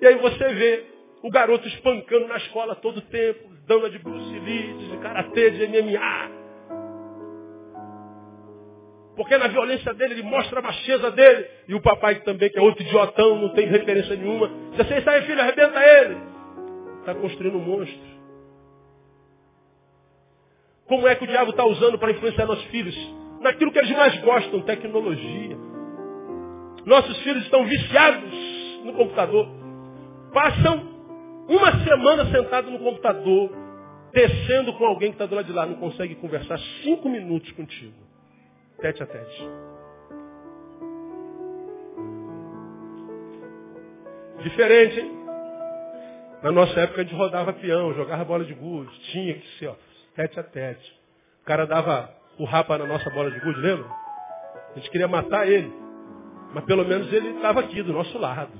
[0.00, 0.84] E aí você vê
[1.22, 6.44] o garoto espancando na escola todo tempo, dando de Bruce Lee, de Karatê, de MMA.
[9.16, 11.46] Porque na violência dele ele mostra a macheza dele.
[11.68, 14.50] E o papai também, que é outro idiotão, não tem referência nenhuma.
[14.72, 16.16] Diz assim, sai filho, arrebenta ele.
[17.00, 18.13] Está construindo um monstro.
[20.86, 22.94] Como é que o diabo está usando para influenciar nossos filhos?
[23.40, 25.56] Naquilo que eles mais gostam, tecnologia.
[26.84, 28.32] Nossos filhos estão viciados
[28.84, 29.48] no computador.
[30.32, 30.82] Passam
[31.48, 33.50] uma semana sentado no computador,
[34.12, 38.04] descendo com alguém que está do lado de lá, não consegue conversar cinco minutos contigo
[38.84, 39.48] tete a tete.
[44.42, 45.10] Diferente, hein?
[46.42, 49.74] Na nossa época a gente rodava peão, jogava bola de gude, tinha que ser, ó,
[50.14, 51.00] tete a tete.
[51.42, 53.88] O cara dava o rapa na nossa bola de gude, lembra?
[54.74, 55.72] A gente queria matar ele.
[56.52, 58.52] Mas pelo menos ele estava aqui, do nosso lado.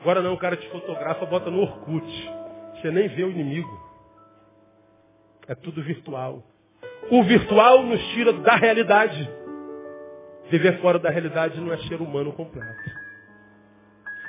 [0.00, 2.30] Agora não, o cara te fotografa, bota no Orkut.
[2.74, 3.86] Você nem vê o inimigo.
[5.48, 6.42] É tudo virtual.
[7.10, 9.30] O virtual nos tira da realidade.
[10.50, 12.90] Viver fora da realidade não é ser humano completo.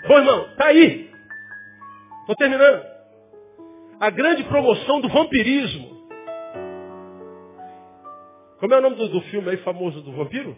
[0.07, 1.11] Bom, irmão, tá aí.
[2.21, 2.85] Estou terminando.
[3.99, 5.96] A grande promoção do vampirismo.
[8.59, 10.57] Como é o nome do, do filme aí famoso do vampiro?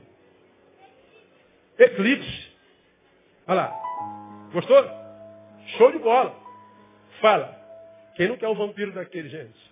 [1.78, 2.52] Eclipse.
[3.47, 4.50] Olha lá.
[4.54, 4.84] Gostou?
[5.78, 6.36] Show de bola.
[7.22, 7.58] Fala.
[8.16, 9.72] Quem não quer um vampiro daquele, gente?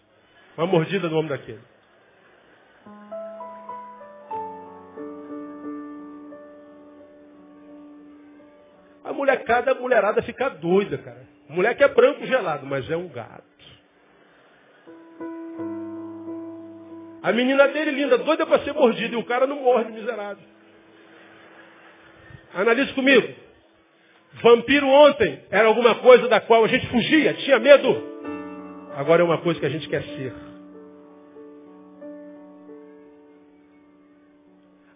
[0.58, 1.62] Uma mordida do homem daquele.
[9.04, 11.26] A molecada, a mulherada fica doida, cara.
[11.50, 13.44] Moleque é branco gelado, mas é um gato.
[17.28, 20.44] A menina dele linda, doida para ser mordida, e o cara não morde, miserável.
[22.54, 23.28] Analise comigo.
[24.42, 28.02] Vampiro ontem era alguma coisa da qual a gente fugia, tinha medo.
[28.96, 30.34] Agora é uma coisa que a gente quer ser.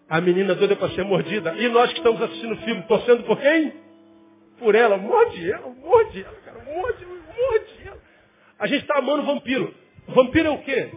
[0.08, 1.54] A menina doida para ser mordida.
[1.56, 3.74] E nós que estamos assistindo o filme, torcendo por quem?
[4.62, 7.98] por ela, morde ela, morde ela, cara, morde, morde ela.
[8.60, 9.74] A gente está amando o vampiro.
[10.08, 10.92] Vampiro é o quê?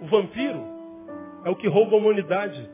[0.00, 0.71] O vampiro
[1.44, 2.68] é o que rouba a humanidade.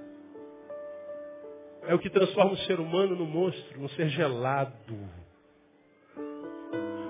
[1.86, 4.98] É o que transforma o ser humano no monstro, no ser gelado,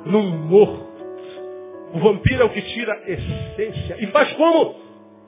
[0.07, 0.87] num morto.
[1.95, 3.97] O vampiro é o que tira a essência.
[4.03, 4.75] E faz como?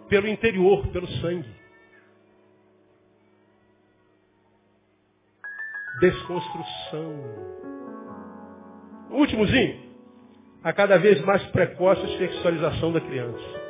[0.09, 1.51] Pelo interior, pelo sangue.
[6.01, 7.25] Desconstrução.
[9.11, 9.91] Últimozinho.
[10.63, 13.70] A cada vez mais precoce a sexualização da criança.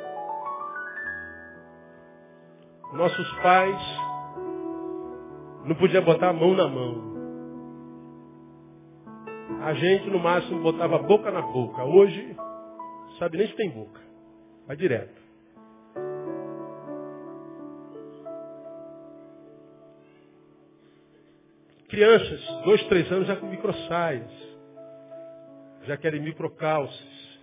[2.93, 3.81] Nossos pais
[5.65, 7.11] não podiam botar a mão na mão.
[9.63, 11.83] A gente, no máximo, botava a boca na boca.
[11.83, 12.35] Hoje,
[13.19, 13.99] sabe nem se tem boca.
[14.67, 15.21] Vai direto.
[21.89, 24.51] Crianças, dois, três anos já com microsaias
[25.83, 27.39] já querem microcalças,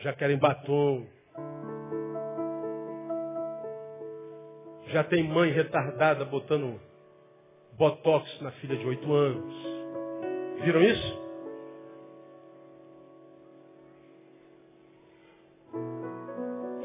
[0.00, 1.06] já querem batom,
[4.96, 6.80] já tem mãe retardada botando
[7.76, 9.54] botox na filha de oito anos.
[10.64, 11.22] Viram isso?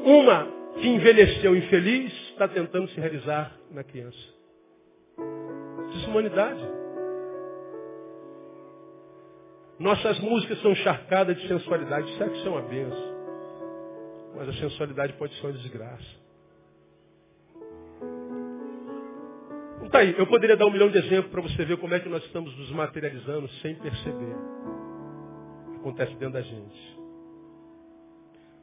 [0.04, 4.18] Uma que envelheceu infeliz está tentando se realizar na criança.
[5.94, 6.68] Desumanidade.
[9.78, 12.14] Nossas músicas são encharcadas de sensualidade.
[12.18, 13.12] Sexo é uma benção.
[14.36, 16.21] Mas a sensualidade pode ser uma desgraça.
[19.82, 21.98] Então tá aí, eu poderia dar um milhão de exemplos para você ver como é
[21.98, 24.36] que nós estamos nos materializando sem perceber.
[25.76, 26.98] Acontece dentro da gente.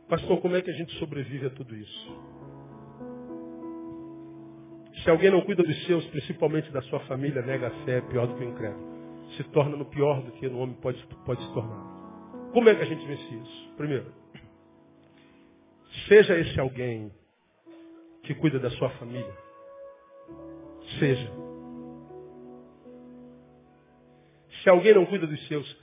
[0.07, 2.17] Pastor, como é que a gente sobrevive a tudo isso?
[5.03, 8.26] Se alguém não cuida dos seus, principalmente da sua família, nega a fé, é pior
[8.26, 8.88] do que o incrédulo.
[9.36, 12.49] Se torna no pior do que no homem pode, pode se tornar.
[12.53, 13.74] Como é que a gente vence isso?
[13.76, 14.05] Primeiro,
[16.07, 17.11] seja esse alguém
[18.24, 19.49] que cuida da sua família.
[20.98, 21.32] Seja.
[24.64, 25.78] Se alguém não cuida dos seus,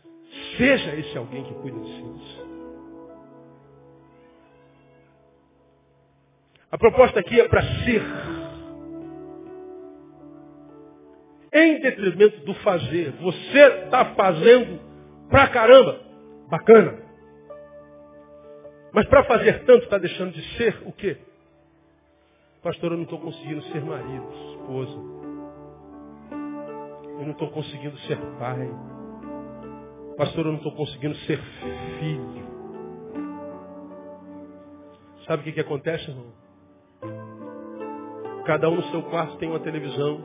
[0.57, 2.47] seja esse alguém que cuida dos seus.
[6.71, 8.03] A proposta aqui é para ser.
[11.53, 13.13] Em detrimento do fazer.
[13.13, 14.81] Você está fazendo
[15.31, 16.01] pra caramba.
[16.51, 17.03] Bacana.
[18.93, 21.17] Mas para fazer tanto está deixando de ser o quê?
[22.67, 24.99] Pastor, eu não estou conseguindo ser marido, esposa.
[27.17, 28.69] Eu não estou conseguindo ser pai.
[30.17, 31.41] Pastor, eu não estou conseguindo ser
[32.01, 32.45] filho.
[35.29, 36.33] Sabe o que, que acontece, irmão?
[38.45, 40.21] Cada um no seu quarto tem uma televisão.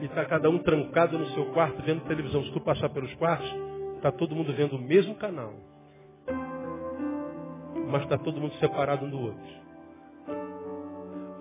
[0.00, 2.42] E está cada um trancado no seu quarto vendo televisão.
[2.42, 3.48] Se tu passar pelos quartos,
[3.94, 5.54] está todo mundo vendo o mesmo canal.
[7.86, 9.56] Mas está todo mundo separado um do outro.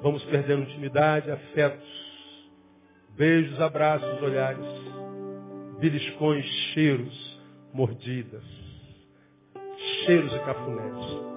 [0.01, 1.83] Vamos perdendo intimidade, afetos,
[3.17, 4.65] beijos, abraços, olhares,
[5.79, 7.41] beliscões, cheiros,
[7.73, 8.43] mordidas,
[10.05, 11.35] cheiros e cafunéis.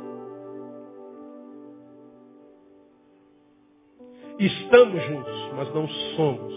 [4.39, 6.55] Estamos juntos, mas não somos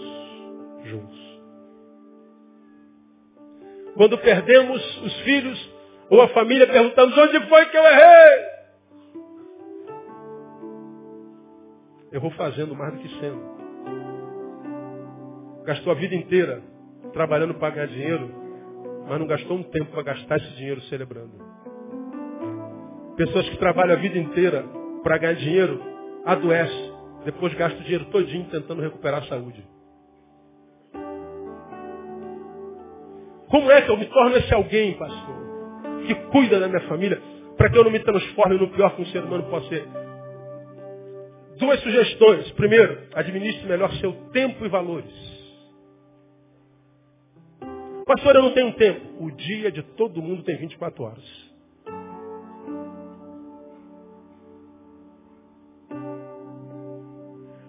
[0.84, 1.40] juntos.
[3.96, 5.70] Quando perdemos os filhos
[6.10, 8.52] ou a família, perguntamos onde foi que eu errei?
[12.12, 13.52] Eu vou fazendo mais do que sendo.
[15.64, 16.62] Gastou a vida inteira
[17.12, 18.30] trabalhando para ganhar dinheiro,
[19.08, 21.32] mas não gastou um tempo para gastar esse dinheiro celebrando.
[23.16, 24.64] Pessoas que trabalham a vida inteira
[25.02, 25.80] para ganhar dinheiro
[26.24, 26.92] adoecem
[27.24, 29.64] depois gasta o dinheiro todinho tentando recuperar a saúde.
[33.48, 35.51] Como é que eu me torno esse alguém, pastor,
[36.06, 37.20] que cuida da minha família,
[37.56, 39.86] para que eu não me transforme no pior que um ser humano pode ser?
[41.58, 42.50] Duas sugestões.
[42.52, 45.12] Primeiro, administre melhor seu tempo e valores.
[48.06, 49.24] Pastor, eu não tenho tempo.
[49.24, 51.52] O dia de todo mundo tem 24 horas.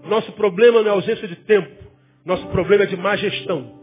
[0.03, 1.83] Nosso problema não é ausência de tempo.
[2.25, 3.79] Nosso problema é de má gestão.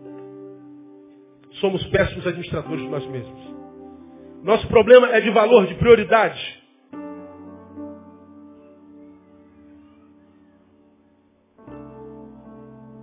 [1.61, 3.60] Somos péssimos administradores de nós mesmos.
[4.43, 6.61] Nosso problema é de valor, de prioridade.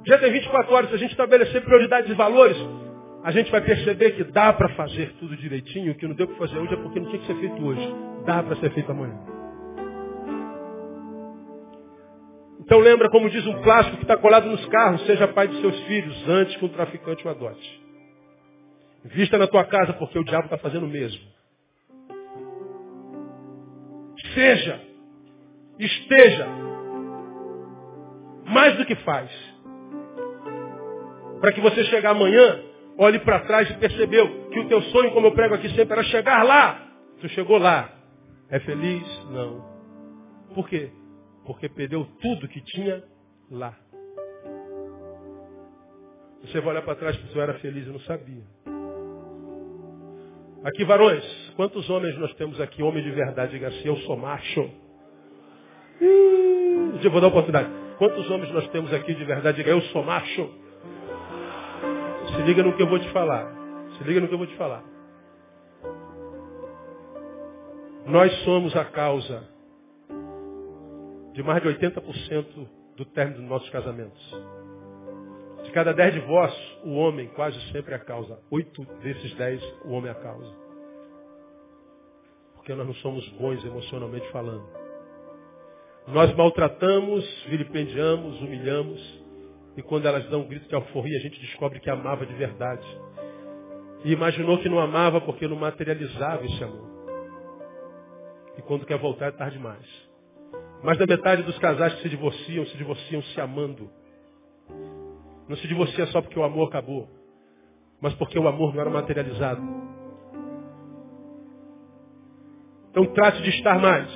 [0.07, 2.57] Já tem 24 horas, se a gente estabelecer prioridades e valores,
[3.23, 6.37] a gente vai perceber que dá para fazer tudo direitinho, o que não deu para
[6.37, 7.95] fazer hoje é porque não tinha que ser feito hoje.
[8.25, 9.19] Dá para ser feito amanhã.
[12.61, 15.77] Então lembra, como diz um plástico que está colado nos carros, seja pai de seus
[15.83, 17.86] filhos, antes que um traficante o adote.
[19.07, 21.21] Vista na tua casa, porque o diabo está fazendo o mesmo.
[24.33, 24.81] Seja,
[25.79, 26.47] esteja,
[28.45, 29.31] mais do que faz.
[31.39, 32.61] Para que você chegar amanhã,
[32.97, 36.03] olhe para trás e percebeu que o teu sonho, como eu prego aqui sempre, era
[36.03, 36.87] chegar lá.
[37.21, 37.91] Tu chegou lá.
[38.49, 39.03] É feliz?
[39.29, 39.63] Não.
[40.53, 40.91] Por quê?
[41.47, 43.01] porque perdeu tudo que tinha
[43.49, 43.73] lá.
[46.41, 48.43] Você vai olhar para trás porque eu era feliz e não sabia.
[50.63, 51.23] Aqui, varões,
[51.55, 53.51] quantos homens nós temos aqui, homem de verdade?
[53.51, 54.69] Diga assim, eu sou macho.
[56.01, 57.69] Hum, vou dar oportunidade.
[57.97, 59.57] Quantos homens nós temos aqui de verdade?
[59.57, 60.49] Diga, eu sou macho.
[62.35, 63.51] Se liga no que eu vou te falar.
[63.97, 64.83] Se liga no que eu vou te falar.
[68.05, 69.43] Nós somos a causa
[71.33, 74.56] de mais de 80% do término dos nossos casamentos.
[75.63, 78.39] De cada dez divórcios, o homem quase sempre é a causa.
[78.51, 80.55] Oito desses dez, o homem é a causa.
[82.55, 84.65] Porque nós não somos bons emocionalmente falando.
[86.07, 89.25] Nós maltratamos, vilipendiamos, humilhamos.
[89.75, 92.85] E quando elas dão um grito de alforria, a gente descobre que amava de verdade.
[94.05, 96.87] E imaginou que não amava porque não materializava esse amor.
[98.57, 99.85] E quando quer voltar é tarde demais.
[100.83, 103.89] Mais da metade dos casais que se divorciam, se divorciam se amando.
[105.47, 107.07] Não se divorcia só porque o amor acabou,
[108.01, 109.61] mas porque o amor não era materializado.
[112.91, 114.09] Então trate de estar mais.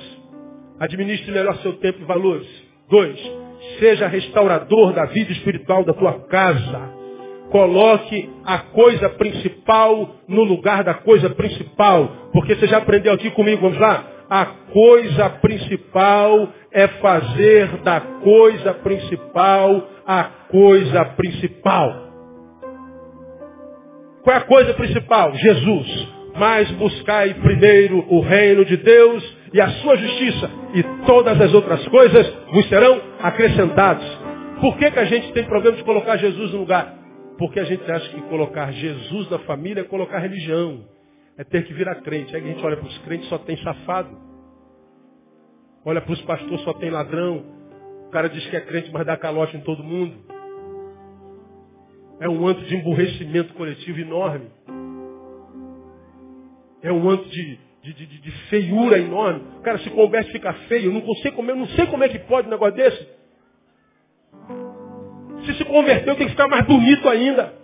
[0.78, 2.46] Administre melhor seu tempo e valores.
[2.88, 3.18] Dois,
[3.78, 6.92] seja restaurador da vida espiritual da tua casa.
[7.50, 12.30] Coloque a coisa principal no lugar da coisa principal.
[12.32, 14.11] Porque você já aprendeu aqui comigo, vamos lá?
[14.34, 21.94] A coisa principal é fazer da coisa principal a coisa principal.
[24.24, 25.34] Qual é a coisa principal?
[25.34, 26.08] Jesus.
[26.34, 31.86] Mas buscai primeiro o reino de Deus e a sua justiça, e todas as outras
[31.88, 34.18] coisas vos serão acrescentadas.
[34.62, 36.90] Por que, que a gente tem problema de colocar Jesus no lugar?
[37.36, 40.90] Porque a gente acha que colocar Jesus na família é colocar religião.
[41.36, 42.34] É ter que virar crente.
[42.34, 44.16] Aí a gente olha para os crentes só tem safado.
[45.84, 47.44] Olha para os pastores só tem ladrão.
[48.06, 50.14] O cara diz que é crente, mas dá calote em todo mundo.
[52.20, 54.48] É um anto de emburrecimento coletivo enorme.
[56.82, 59.42] É um anto de, de, de, de feiura enorme.
[59.58, 60.86] O cara se converte e fica feio.
[60.86, 63.08] Eu não, consigo, eu não sei como é que pode um negócio desse.
[65.46, 67.61] Se se converteu, tem que ficar mais bonito ainda.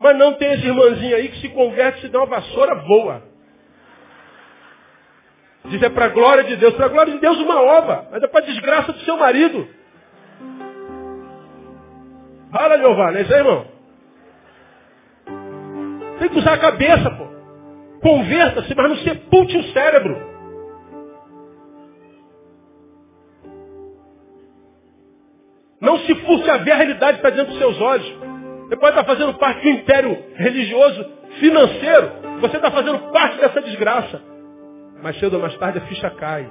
[0.00, 3.22] Mas não tem esse irmãzinho aí que se converte, se dá uma vassoura, voa.
[5.64, 6.74] Diz é para a glória de Deus.
[6.74, 8.08] Para a glória de Deus uma obra.
[8.10, 9.68] Mas é para a desgraça do seu marido.
[12.50, 13.66] Fala, Jeová, não é isso aí, irmão?
[16.18, 17.26] Tem que usar a cabeça, pô.
[18.00, 20.28] Converta-se, mas não sepulte o cérebro.
[25.80, 28.27] Não se furte a ver a realidade que está diante dos seus olhos.
[28.68, 31.06] Você pode estar fazendo parte um império religioso,
[31.40, 32.12] financeiro.
[32.42, 34.20] Você está fazendo parte dessa desgraça.
[35.02, 36.46] Mas cedo ou mais tarde a ficha cai.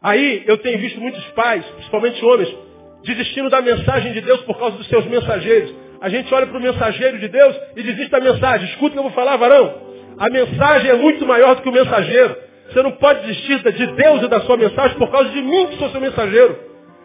[0.00, 2.56] Aí eu tenho visto muitos pais, principalmente homens,
[3.02, 5.74] desistindo da mensagem de Deus por causa dos seus mensageiros.
[6.00, 8.68] A gente olha para o mensageiro de Deus e desiste da mensagem.
[8.68, 9.82] Escuta o que eu vou falar, varão.
[10.16, 12.36] A mensagem é muito maior do que o mensageiro.
[12.68, 15.78] Você não pode desistir de Deus e da sua mensagem por causa de mim que
[15.78, 16.56] sou seu mensageiro.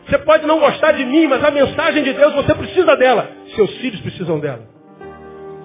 [0.07, 3.29] Você pode não gostar de mim, mas a mensagem de Deus você precisa dela.
[3.55, 4.67] Seus filhos precisam dela.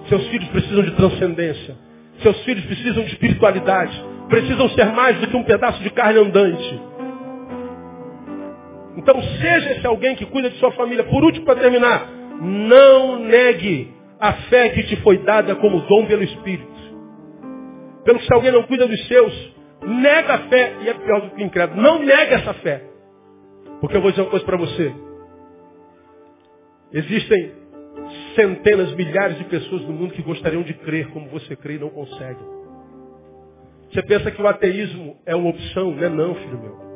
[0.07, 1.75] Seus filhos precisam de transcendência.
[2.21, 4.03] Seus filhos precisam de espiritualidade.
[4.29, 6.81] Precisam ser mais do que um pedaço de carne andante.
[8.97, 11.03] Então seja esse alguém que cuida de sua família.
[11.03, 12.09] Por último, para terminar,
[12.41, 16.77] não negue a fé que te foi dada como dom pelo Espírito.
[18.03, 19.53] Pelo que se alguém não cuida dos seus,
[19.85, 21.81] nega a fé, e é pior do que incrédulo.
[21.81, 22.86] Não nega essa fé.
[23.79, 24.93] Porque eu vou dizer uma coisa para você.
[26.91, 27.53] Existem
[28.35, 31.89] centenas, milhares de pessoas no mundo que gostariam de crer como você crê e não
[31.89, 32.57] conseguem.
[33.91, 35.91] Você pensa que o ateísmo é uma opção?
[35.91, 36.87] Não é não, filho meu.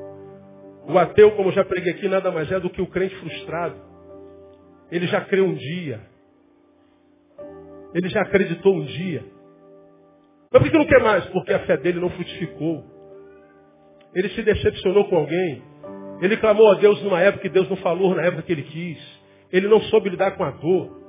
[0.87, 3.75] O ateu, como eu já preguei aqui, nada mais é do que o crente frustrado.
[4.91, 6.01] Ele já creu um dia.
[7.93, 9.23] Ele já acreditou um dia.
[10.51, 11.25] Mas por que não quer mais?
[11.27, 12.83] Porque a fé dele não frutificou.
[14.13, 15.63] Ele se decepcionou com alguém.
[16.21, 19.21] Ele clamou a Deus numa época que Deus não falou na época que ele quis.
[19.51, 21.01] Ele não soube lidar com a dor.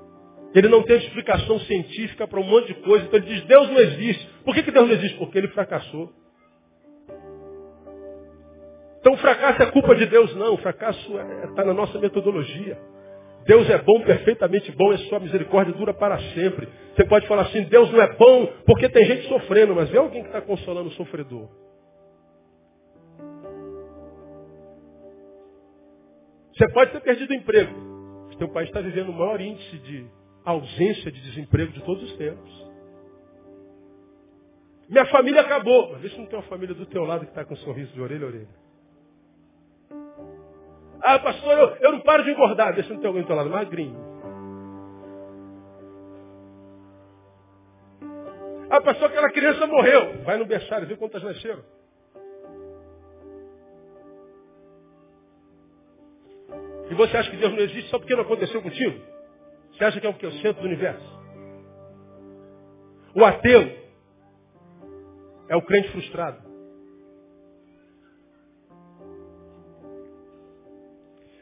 [0.55, 3.05] Ele não teve explicação científica para um monte de coisa.
[3.05, 4.27] Então ele diz, Deus não existe.
[4.45, 5.17] Por que, que Deus não existe?
[5.19, 6.11] Porque ele fracassou.
[9.01, 10.55] Então o fracasso é culpa de Deus, não.
[10.55, 12.79] O fracasso está é, tá na nossa metodologia.
[13.45, 16.69] Deus é bom, perfeitamente bom, e sua misericórdia dura para sempre.
[16.95, 20.23] Você pode falar assim, Deus não é bom porque tem gente sofrendo, mas vê alguém
[20.23, 21.49] que está consolando o sofredor.
[26.55, 27.75] Você pode ter perdido o emprego.
[28.29, 30.07] O seu país está vivendo o maior índice de
[30.45, 32.73] ausência de desemprego de todos os tempos.
[34.89, 35.93] Minha família acabou.
[35.93, 37.93] Mas vê se não tem uma família do teu lado que está com um sorriso
[37.93, 38.63] de orelha a orelha.
[41.01, 42.75] Ah, pastor, eu, eu não paro de engordar.
[42.75, 44.13] Vê se não tem alguém do teu lado magrinho.
[48.71, 50.23] Ah, pastor, aquela criança morreu.
[50.25, 51.63] Vai no berçário, vê quantas nasceram.
[56.93, 59.01] E você acha que Deus não existe só porque não aconteceu contigo?
[59.73, 60.27] Você acha que é o que?
[60.27, 61.21] O centro do universo?
[63.15, 63.63] O ateu
[65.49, 66.43] é o crente frustrado.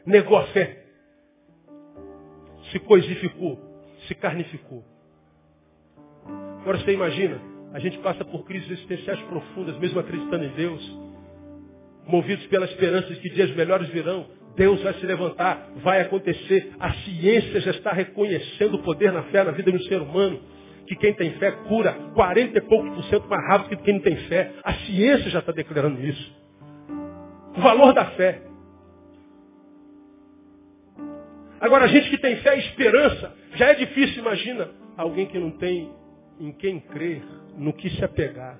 [0.05, 0.85] Negou a fé.
[2.71, 3.59] Se coisificou.
[4.07, 4.85] Se carnificou.
[6.61, 7.41] Agora você imagina,
[7.73, 10.97] a gente passa por crises existenciais profundas, mesmo acreditando em Deus,
[12.07, 14.39] movidos pela esperança de que dias melhores virão.
[14.55, 16.73] Deus vai se levantar, vai acontecer.
[16.79, 20.39] A ciência já está reconhecendo o poder na fé na vida do ser humano.
[20.87, 24.01] Que quem tem fé cura 40 e poucos por cento mais rápido que quem não
[24.01, 24.51] tem fé.
[24.63, 26.35] A ciência já está declarando isso.
[27.55, 28.41] O valor da fé.
[31.59, 35.51] Agora, a gente que tem fé e esperança, já é difícil, imagina, alguém que não
[35.51, 35.91] tem
[36.39, 37.21] em quem crer,
[37.55, 38.59] no que se apegar.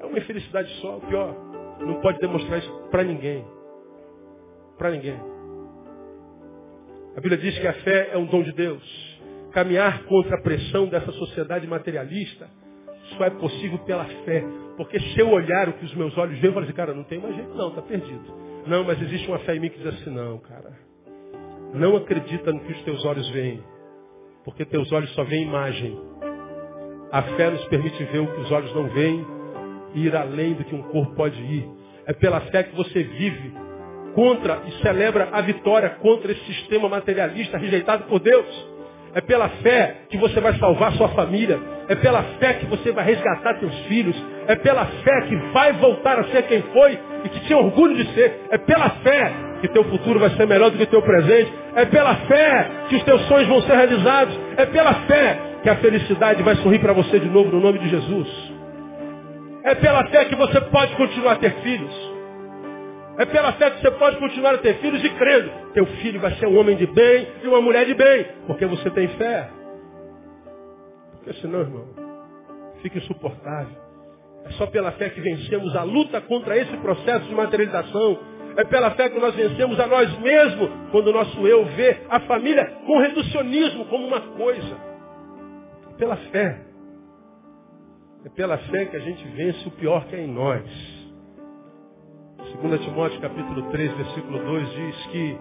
[0.00, 1.49] É uma infelicidade só, o pior
[1.80, 3.44] não pode demonstrar isso para ninguém.
[4.78, 5.18] Para ninguém.
[7.16, 9.10] A Bíblia diz que a fé é um dom de Deus.
[9.52, 12.48] Caminhar contra a pressão dessa sociedade materialista
[13.16, 14.44] Só é possível pela fé.
[14.76, 17.04] Porque se eu olhar o que os meus olhos veem, eu falo assim, cara, não
[17.04, 18.24] tem mais jeito não, está perdido.
[18.66, 20.72] Não, mas existe uma fé em mim que diz assim, não, cara.
[21.74, 23.62] Não acredita no que os teus olhos veem.
[24.44, 25.98] Porque teus olhos só veem imagem.
[27.10, 29.39] A fé nos permite ver o que os olhos não veem
[29.94, 31.68] ir além do que um corpo pode ir.
[32.06, 33.52] É pela fé que você vive
[34.14, 38.70] contra e celebra a vitória contra esse sistema materialista rejeitado por Deus.
[39.14, 41.58] É pela fé que você vai salvar sua família.
[41.88, 44.16] É pela fé que você vai resgatar seus filhos.
[44.46, 48.12] É pela fé que vai voltar a ser quem foi e que tinha orgulho de
[48.14, 48.40] ser.
[48.50, 51.52] É pela fé que teu futuro vai ser melhor do que teu presente.
[51.74, 54.38] É pela fé que os teus sonhos vão ser realizados.
[54.56, 57.88] É pela fé que a felicidade vai sorrir para você de novo no nome de
[57.88, 58.59] Jesus.
[59.62, 62.10] É pela fé que você pode continuar a ter filhos.
[63.18, 65.50] É pela fé que você pode continuar a ter filhos e crendo.
[65.74, 68.26] Teu filho vai ser um homem de bem e uma mulher de bem.
[68.46, 69.50] Porque você tem fé.
[71.12, 71.86] Porque senão, irmão,
[72.80, 73.76] fica insuportável.
[74.46, 78.18] É só pela fé que vencemos a luta contra esse processo de materialização.
[78.56, 82.20] É pela fé que nós vencemos a nós mesmos quando o nosso eu vê a
[82.20, 84.76] família com reducionismo como uma coisa.
[85.90, 86.69] É pela fé.
[88.24, 90.62] É pela fé que a gente vence o pior que é em nós.
[92.62, 95.38] 2 Timóteo capítulo 3, versículo 2 diz que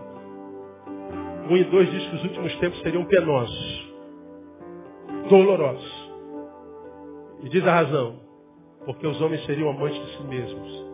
[1.50, 3.94] 1 e 2 diz que os últimos tempos seriam penosos,
[5.30, 6.10] dolorosos.
[7.42, 8.20] E diz a razão,
[8.86, 10.86] porque os homens seriam amantes de si mesmos.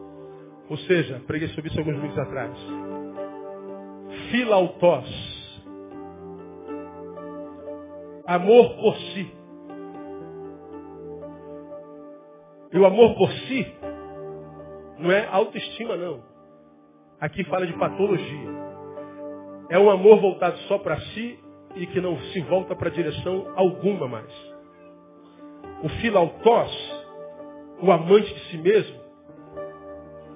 [0.69, 2.57] Ou seja, preguei sobre isso alguns minutos atrás.
[4.31, 5.05] Filautós.
[8.25, 9.34] Amor por si.
[12.75, 13.73] E o amor por si
[14.99, 16.21] não é autoestima, não.
[17.21, 18.49] Aqui fala de patologia.
[19.69, 21.39] É um amor voltado só para si
[21.75, 24.29] e que não se volta para direção alguma mais.
[25.83, 26.71] O filautós,
[27.81, 28.99] o amante de si mesmo,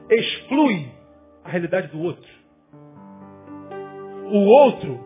[0.10, 0.90] exclui
[1.44, 2.32] a realidade do outro.
[4.32, 4.98] O outro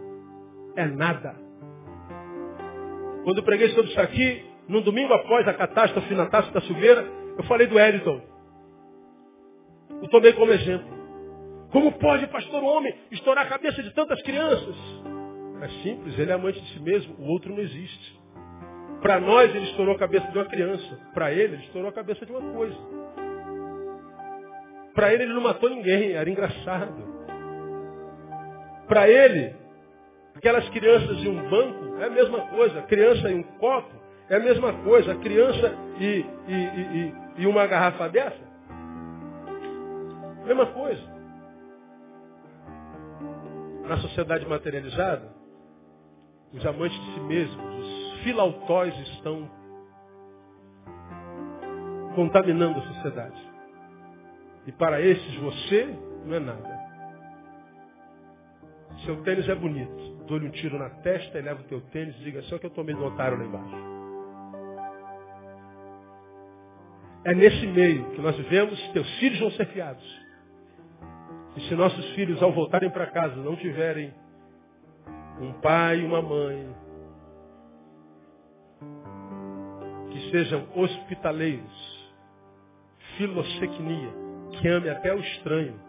[0.76, 1.36] é nada.
[3.24, 7.23] Quando eu preguei sobre isso aqui, no domingo após a catástrofe na Taça da Silveira,
[7.38, 8.22] eu falei do Eriton.
[10.02, 10.94] Eu tomei como exemplo.
[11.72, 14.76] Como pode, pastor, um homem estourar a cabeça de tantas crianças?
[15.62, 18.22] É simples, ele é amante de si mesmo, o outro não existe.
[19.02, 21.00] Para nós, ele estourou a cabeça de uma criança.
[21.14, 22.78] Para ele, ele estourou a cabeça de uma coisa.
[24.94, 27.14] Para ele, ele não matou ninguém, era engraçado.
[28.88, 29.56] Para ele,
[30.36, 32.82] aquelas crianças e um banco é a mesma coisa.
[32.84, 35.16] Criança e um copo é a mesma coisa.
[35.16, 37.14] Criança e, e, e,
[37.44, 38.54] e uma garrafa dessa
[40.46, 41.02] Mesma coisa.
[43.88, 45.30] Na sociedade materializada,
[46.54, 49.50] os amantes de si mesmos, os filautóis estão
[52.16, 53.52] contaminando a sociedade.
[54.68, 56.84] E para esses você não é nada.
[59.06, 60.14] Seu tênis é bonito.
[60.28, 62.70] Dou-lhe um tiro na testa e levo o teu tênis e diga só que eu
[62.70, 63.93] tomei do otário lá embaixo.
[67.26, 70.24] É nesse meio que nós vivemos, teus filhos vão ser criados.
[71.56, 74.14] E se nossos filhos, ao voltarem para casa, não tiverem
[75.40, 76.76] um pai e uma mãe
[80.12, 82.14] que sejam hospitaleiros,
[83.18, 84.14] filosecnia,
[84.52, 85.80] que ame até o estranho,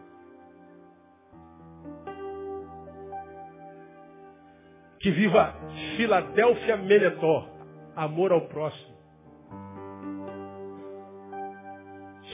[5.01, 5.55] que viva
[5.97, 7.49] Filadélfia Menetor,
[7.97, 8.94] amor ao próximo,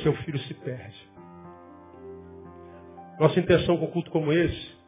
[0.02, 1.10] seu filho se perde.
[3.18, 4.78] Nossa intenção com um culto como esse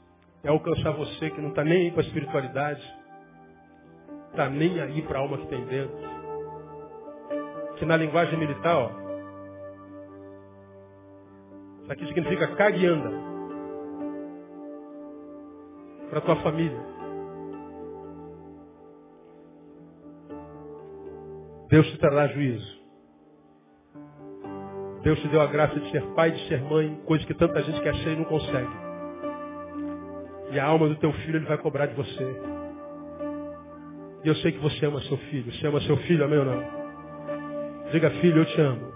[0.42, 2.82] é alcançar você que não está nem aí para a espiritualidade,
[4.30, 5.96] está nem aí para a alma que tem dentro.
[7.76, 8.90] Que na linguagem militar, ó,
[11.82, 13.10] isso aqui significa cague e anda.
[16.10, 16.80] Para tua família.
[21.68, 22.81] Deus te trará juízo.
[25.02, 27.80] Deus te deu a graça de ser pai, de ser mãe, coisa que tanta gente
[27.80, 28.70] quer ser e não consegue.
[30.52, 32.36] E a alma do teu filho ele vai cobrar de você.
[34.24, 35.52] E eu sei que você ama seu filho.
[35.52, 36.62] Você ama seu filho, amém ou não?
[37.90, 38.92] Diga, filho, eu te amo.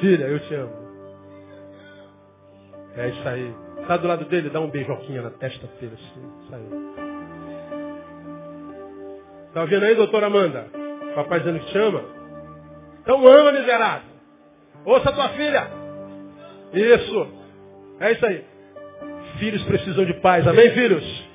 [0.00, 0.82] Filha, eu te amo.
[2.96, 3.54] É isso aí.
[3.80, 6.44] Está do lado dele, dá um beijoquinha na testa dele assim.
[6.44, 6.66] Isso aí.
[9.48, 10.66] Está ouvindo aí, doutora Amanda?
[11.14, 12.21] Papai dizendo que te ama?
[13.02, 14.12] Então ama, miserável.
[14.84, 15.66] Ouça tua filha.
[16.72, 17.28] Isso.
[18.00, 18.44] É isso aí.
[19.38, 20.46] Filhos precisam de pais.
[20.46, 21.28] Amém, filhos?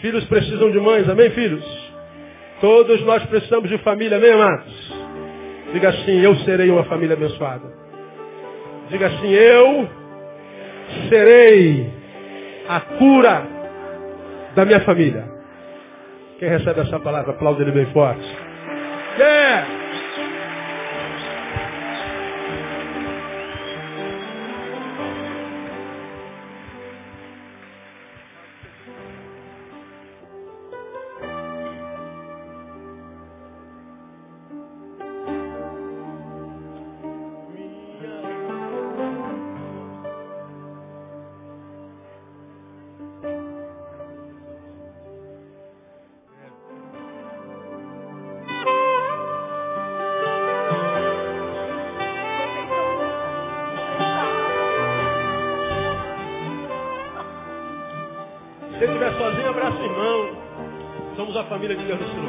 [0.00, 1.08] Filhos precisam de mães.
[1.08, 1.64] Amém, filhos?
[2.60, 4.92] Todos nós precisamos de família, amém, amados?
[5.72, 7.64] Diga assim, eu serei uma família abençoada.
[8.88, 9.88] Diga assim, eu
[11.08, 11.90] serei
[12.68, 13.46] a cura
[14.54, 15.24] da minha família.
[16.38, 18.24] Quem recebe essa palavra, aplaude ele bem forte.
[19.18, 19.83] Yeah!
[61.66, 62.23] 这个第一个是